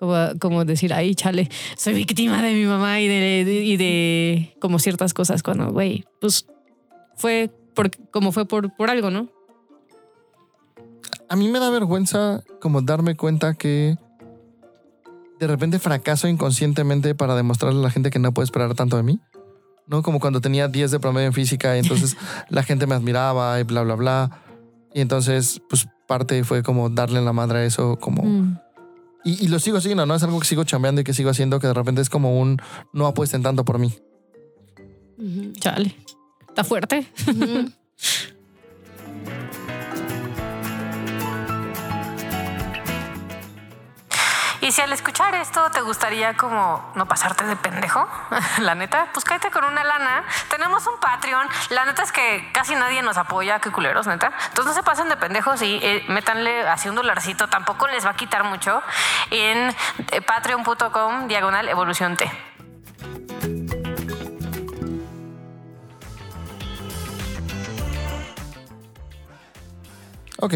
[0.00, 4.56] como, como decir, ay, chale, soy víctima de mi mamá y de, de- y de
[4.60, 6.46] como ciertas cosas cuando, güey, pues
[7.16, 9.28] fue por, como fue por, por algo, ¿no?
[11.28, 13.96] A mí me da vergüenza como darme cuenta que
[15.38, 19.04] de repente fracaso inconscientemente para demostrarle a la gente que no puede esperar tanto de
[19.04, 19.20] mí.
[19.86, 20.02] ¿No?
[20.02, 22.16] Como cuando tenía 10 de promedio en física y entonces
[22.48, 24.30] la gente me admiraba y bla, bla, bla.
[24.94, 28.22] Y entonces, pues parte fue como darle la madre a eso, como...
[28.22, 28.58] Mm.
[29.24, 30.14] Y, y lo sigo haciendo, ¿no?
[30.14, 32.60] Es algo que sigo chambeando y que sigo haciendo que de repente es como un
[32.92, 33.94] no apuesten tanto por mí.
[35.58, 35.94] Chale.
[36.48, 37.06] Está fuerte.
[44.70, 48.06] Y si al escuchar esto te gustaría como no pasarte de pendejo,
[48.60, 50.22] la neta, pues cállate con una lana.
[50.48, 51.44] Tenemos un Patreon.
[51.70, 54.30] La neta es que casi nadie nos apoya, qué culeros, neta.
[54.46, 57.48] Entonces no se pasen de pendejos y eh, métanle así un dolarcito.
[57.48, 58.80] Tampoco les va a quitar mucho
[59.32, 59.74] en
[60.12, 62.30] eh, patreon.com diagonal evolución T.
[70.38, 70.54] Ok,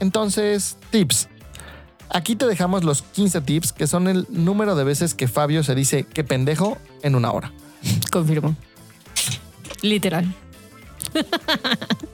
[0.00, 1.28] entonces, tips.
[2.14, 5.74] Aquí te dejamos los 15 tips, que son el número de veces que Fabio se
[5.74, 7.52] dice que pendejo en una hora.
[8.12, 8.54] Confirmo.
[9.80, 10.34] Literal.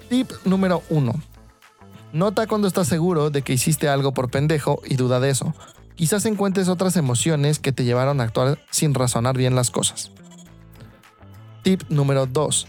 [0.08, 1.12] Tip número 1.
[2.12, 5.52] Nota cuando estás seguro de que hiciste algo por pendejo y duda de eso.
[5.96, 10.12] Quizás encuentres otras emociones que te llevaron a actuar sin razonar bien las cosas.
[11.64, 12.68] Tip número 2.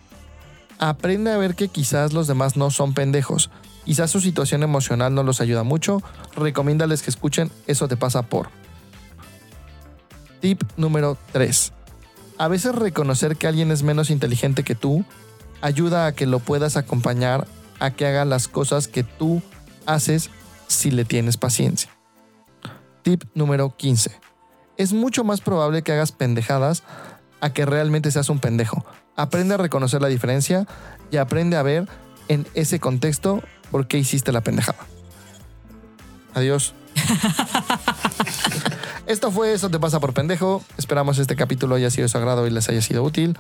[0.80, 3.52] Aprende a ver que quizás los demás no son pendejos.
[3.86, 6.02] Quizás su situación emocional no los ayuda mucho.
[6.36, 8.50] Recomiéndales que escuchen Eso te pasa por.
[10.42, 11.74] Tip número 3.
[12.38, 15.04] A veces reconocer que alguien es menos inteligente que tú
[15.62, 17.48] ayuda a que lo puedas acompañar
[17.80, 19.42] a que haga las cosas que tú
[19.86, 20.30] haces
[20.68, 21.92] si le tienes paciencia.
[23.02, 24.12] Tip número 15.
[24.78, 26.84] Es mucho más probable que hagas pendejadas
[27.42, 28.86] a que realmente seas un pendejo.
[29.16, 30.68] Aprende a reconocer la diferencia
[31.12, 31.88] y aprende a ver
[32.28, 33.42] en ese contexto
[33.72, 34.80] por qué hiciste la pendejada.
[36.34, 36.74] Adiós.
[39.06, 40.64] Esto fue Eso te pasa por pendejo.
[40.78, 43.38] Esperamos este capítulo haya sido de su agrado y les haya sido útil.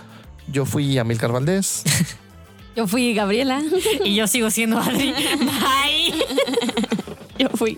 [0.48, 1.84] Yo fui Amilcar Valdés.
[2.76, 3.62] Yo fui Gabriela.
[4.06, 5.12] Y yo sigo siendo Adri.
[5.12, 6.26] Bye.
[7.38, 7.78] Yo fui.